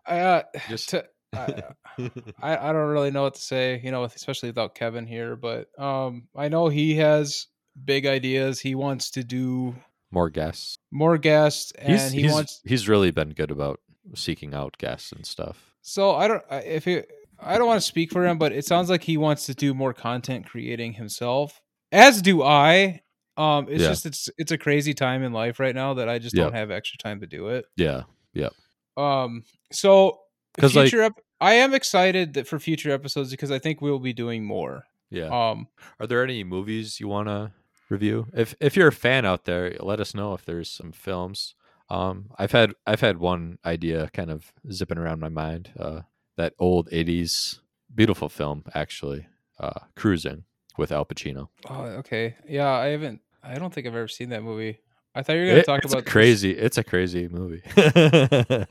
[0.06, 1.62] Uh, Just to, I,
[2.42, 5.36] I I don't really know what to say, you know, with- especially without Kevin here.
[5.36, 7.46] But um, I know he has
[7.84, 8.60] big ideas.
[8.60, 9.74] He wants to do
[10.10, 10.78] more guests.
[10.90, 12.60] more guests, and He's he he's, wants.
[12.64, 13.80] he's really been good about
[14.14, 15.72] seeking out guests and stuff.
[15.82, 17.02] So I don't if he.
[17.42, 19.72] I don't want to speak for him, but it sounds like he wants to do
[19.72, 21.62] more content creating himself.
[21.90, 23.00] As do I.
[23.38, 23.88] Um, it's Yeah.
[23.88, 26.44] just it's it's a crazy time in life right now that I just Yeah.
[26.44, 27.64] don't have extra time to do it.
[27.76, 28.02] Yeah.
[28.34, 28.50] Yeah,
[28.98, 30.20] Um, so
[30.58, 33.98] 'Cause, like- future, ep- I am excited that for future episodes because I think we'll
[33.98, 34.84] be doing more.
[35.10, 35.28] yeah.
[35.28, 37.52] Um, Are there any movies you want to
[37.88, 38.26] review?
[38.34, 41.54] If if you're a fan out there, let us know if there's some films.
[41.88, 45.72] Um, I've had I've had one idea kind of zipping around my mind.
[45.78, 46.02] Uh,
[46.36, 47.60] that old '80s
[47.94, 49.26] beautiful film, actually,
[49.58, 50.44] uh, Cruising
[50.78, 51.48] with Al Pacino.
[51.68, 53.20] oh, okay, yeah, I haven't.
[53.42, 54.78] I don't think I've ever seen that movie.
[55.14, 56.52] I thought you were gonna talk it's about this- crazy.
[56.52, 57.62] It's a crazy movie.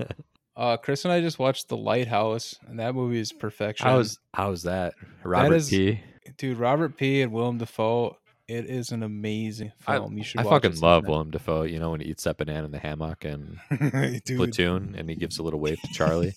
[0.60, 3.88] Uh, Chris and I just watched The Lighthouse, and that movie is perfection.
[3.88, 4.94] how's how's that?
[5.24, 6.02] Robert is- P.
[6.38, 7.22] dude Robert P.
[7.22, 8.18] and Willem Dafoe?
[8.50, 10.18] It is an amazing I- film.
[10.18, 10.42] you should.
[10.42, 11.12] I fucking it love sometime.
[11.12, 11.64] Willem Dafoe.
[11.64, 13.58] You know when he eats that banana in the hammock and
[14.26, 16.36] platoon, and he gives a little wave to Charlie.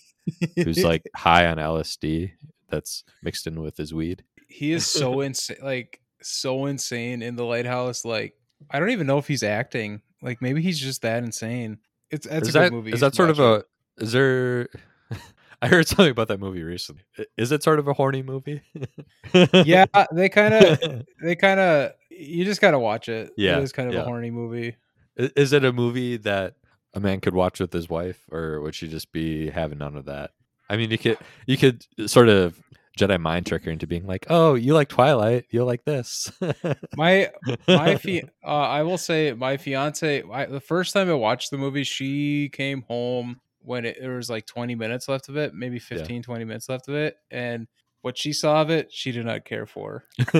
[0.55, 2.31] who's like high on LSD
[2.69, 4.23] that's mixed in with his weed.
[4.47, 8.33] he is so insane like so insane in the lighthouse like
[8.71, 11.77] i don't even know if he's acting like maybe he's just that insane
[12.09, 13.65] it's that's is a that good movie is that sort of watch a
[13.97, 14.67] is there
[15.61, 17.03] I heard something about that movie recently.
[17.37, 18.61] Is it sort of a horny movie?
[19.53, 23.71] yeah they kind of they kind of you just gotta watch it Yeah, it is
[23.71, 24.01] kind of yeah.
[24.01, 24.75] a horny movie
[25.17, 26.55] Is it a movie that
[26.93, 30.05] a man could watch with his wife, or would she just be having none of
[30.05, 30.29] that?
[30.69, 31.17] I mean, you could
[31.47, 32.61] you could sort of
[32.99, 36.31] Jedi mind trick her into being like, "Oh, you like Twilight, you'll like this."
[36.95, 37.31] my
[37.67, 41.57] my fi- uh, i will say my fiance I, the first time i watched the
[41.57, 45.79] movie she came home when it, there was like 20 minutes left of it maybe
[45.79, 47.67] 15 20 minutes left of it and
[48.01, 50.03] what she saw of it she did not care for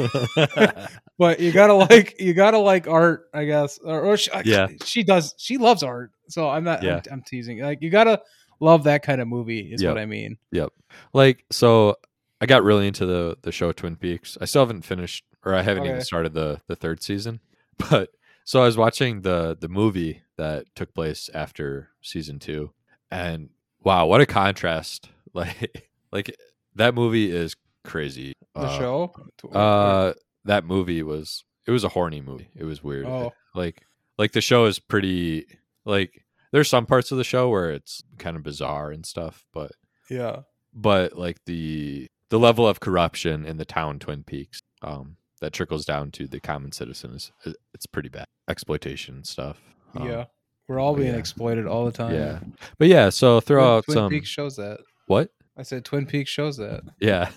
[1.17, 4.67] but you gotta like you gotta like art i guess or, or she, Yeah.
[4.83, 6.97] she does she loves art so i'm not Yeah.
[7.07, 8.21] I'm, I'm teasing like you gotta
[8.59, 9.89] love that kind of movie is Yep.
[9.95, 10.69] what i mean Yep.
[11.13, 11.95] like so
[12.41, 15.61] i got really into the the show twin peaks i still haven't finished or i
[15.61, 17.39] haven't even started the the third season
[17.89, 18.09] but
[18.45, 22.71] so i was watching the the movie that took place after season two
[23.13, 23.49] and
[23.83, 25.09] wow what a contrast.
[25.35, 26.35] Like like
[26.75, 28.33] that movie is crazy.
[28.53, 29.13] The Uh, show?
[29.51, 30.13] uh
[30.45, 32.49] that movie was it was a horny movie.
[32.55, 33.07] It was weird.
[33.07, 33.33] Oh.
[33.55, 33.81] like
[34.19, 35.47] like the show is pretty
[35.85, 39.71] like there's some parts of the show where it's kind of bizarre and stuff but
[40.07, 40.41] yeah.
[40.71, 45.83] but like the the level of corruption in the town Twin Peaks um that trickles
[45.83, 48.25] down to the common citizens is it's pretty bad.
[48.47, 49.57] Exploitation stuff
[49.95, 50.25] Um, yeah
[50.67, 51.19] we're all being yeah.
[51.19, 52.39] exploited all the time yeah
[52.77, 54.79] but yeah so throw Twin, out Twin some Peaks shows that.
[55.07, 56.81] what I said Twin Peaks shows that.
[56.99, 57.29] yeah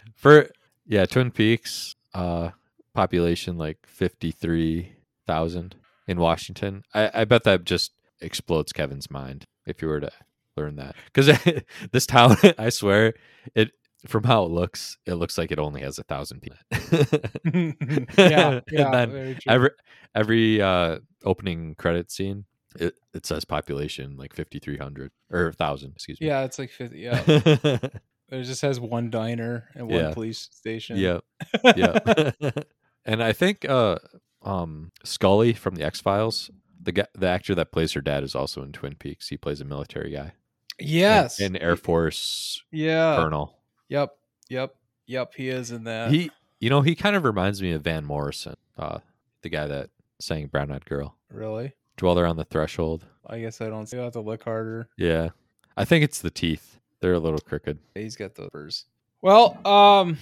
[0.16, 0.48] for
[0.86, 2.50] yeah Twin Peaks uh
[2.94, 5.74] population like 53,000
[6.08, 10.10] in Washington I I bet that just explodes Kevin's mind if you were to
[10.56, 11.30] learn that cuz
[11.92, 13.14] this town I swear
[13.54, 13.70] it
[14.06, 16.58] from how it looks it looks like it only has a thousand people
[18.16, 18.90] yeah, And yeah.
[18.90, 19.52] then very true.
[19.52, 19.70] every
[20.14, 22.44] every uh opening credit scene
[22.76, 26.98] it, it says population like 5300 or 1000 excuse me yeah, it's like 50.
[26.98, 30.12] Yeah, it just has one diner and one Yeah.
[30.12, 30.96] police station.
[30.96, 31.18] yeah
[31.76, 31.98] yeah
[33.04, 33.96] and i think uh
[34.42, 36.50] um scully from the x-files
[36.82, 39.60] the guy, the actor that plays her dad is also in twin peaks he plays
[39.60, 40.32] a military guy
[40.78, 41.40] Yes.
[41.40, 43.16] an air force yeah.
[43.16, 43.56] colonel
[43.88, 44.12] Yep.
[44.48, 44.74] Yep.
[45.06, 45.34] Yep.
[45.34, 46.10] He is in that.
[46.12, 49.00] he you know he kind of reminds me of van morrison uh
[49.42, 49.90] the guy that
[50.20, 51.74] sang brown eyed girl really?
[52.00, 53.86] Dweller on the threshold I guess I don't.
[53.86, 53.98] see.
[53.98, 54.88] I have to look harder.
[54.96, 55.28] yeah
[55.76, 58.48] i think it's the teeth they're a little crooked He's got those.
[58.52, 58.86] furs.
[59.22, 60.16] Well, um,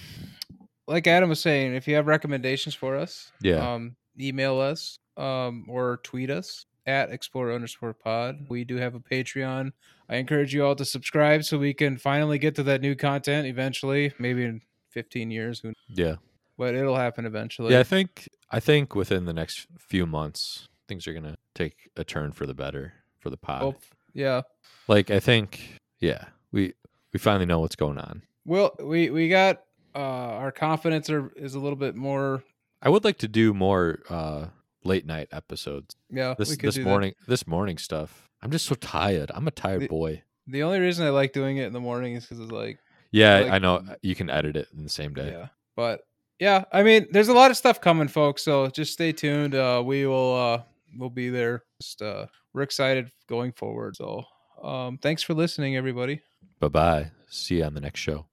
[0.87, 3.73] like Adam was saying, if you have recommendations for us, Yeah.
[3.73, 8.45] um, email us, um, or tweet us at explore underscore pod.
[8.49, 9.71] We do have a Patreon.
[10.09, 13.45] I encourage you all to subscribe so we can finally get to that new content
[13.47, 16.15] eventually, maybe in 15 years, who, yeah
[16.57, 17.71] but it'll happen eventually.
[17.73, 22.03] yeah i think i think within the next few months things are gonna take a
[22.03, 23.75] turn for the better for the pod Well,
[24.13, 24.41] yeah.
[24.87, 26.73] like i think yeah we
[27.13, 29.63] we finally know what's going on Well, we we got
[29.95, 29.99] uh
[30.43, 32.43] our confidence are is a little bit more
[32.81, 34.45] I would like to do more uh
[34.85, 35.95] late night episodes.
[36.09, 36.89] Yeah, This this do that.
[36.89, 38.29] morning this morning stuff.
[38.41, 39.29] I'm just so tired.
[39.35, 40.23] I'm a tired The- boy.
[40.47, 42.79] The only reason I like doing it in the morning is because it's like
[43.11, 45.31] Yeah, like- I know you can edit it in the same day.
[45.31, 45.47] Yeah.
[45.75, 46.07] But
[46.39, 48.43] yeah, I mean, there's a lot of stuff coming, folks.
[48.43, 49.53] So just stay tuned.
[49.55, 50.61] Uh, we will uh,
[50.97, 51.63] we'll be there.
[51.81, 53.95] Just uh, we're excited going forward.
[53.95, 54.23] So
[54.61, 56.21] um, thanks for listening, everybody.
[56.59, 57.11] Bye bye.
[57.27, 58.27] See you on the next show.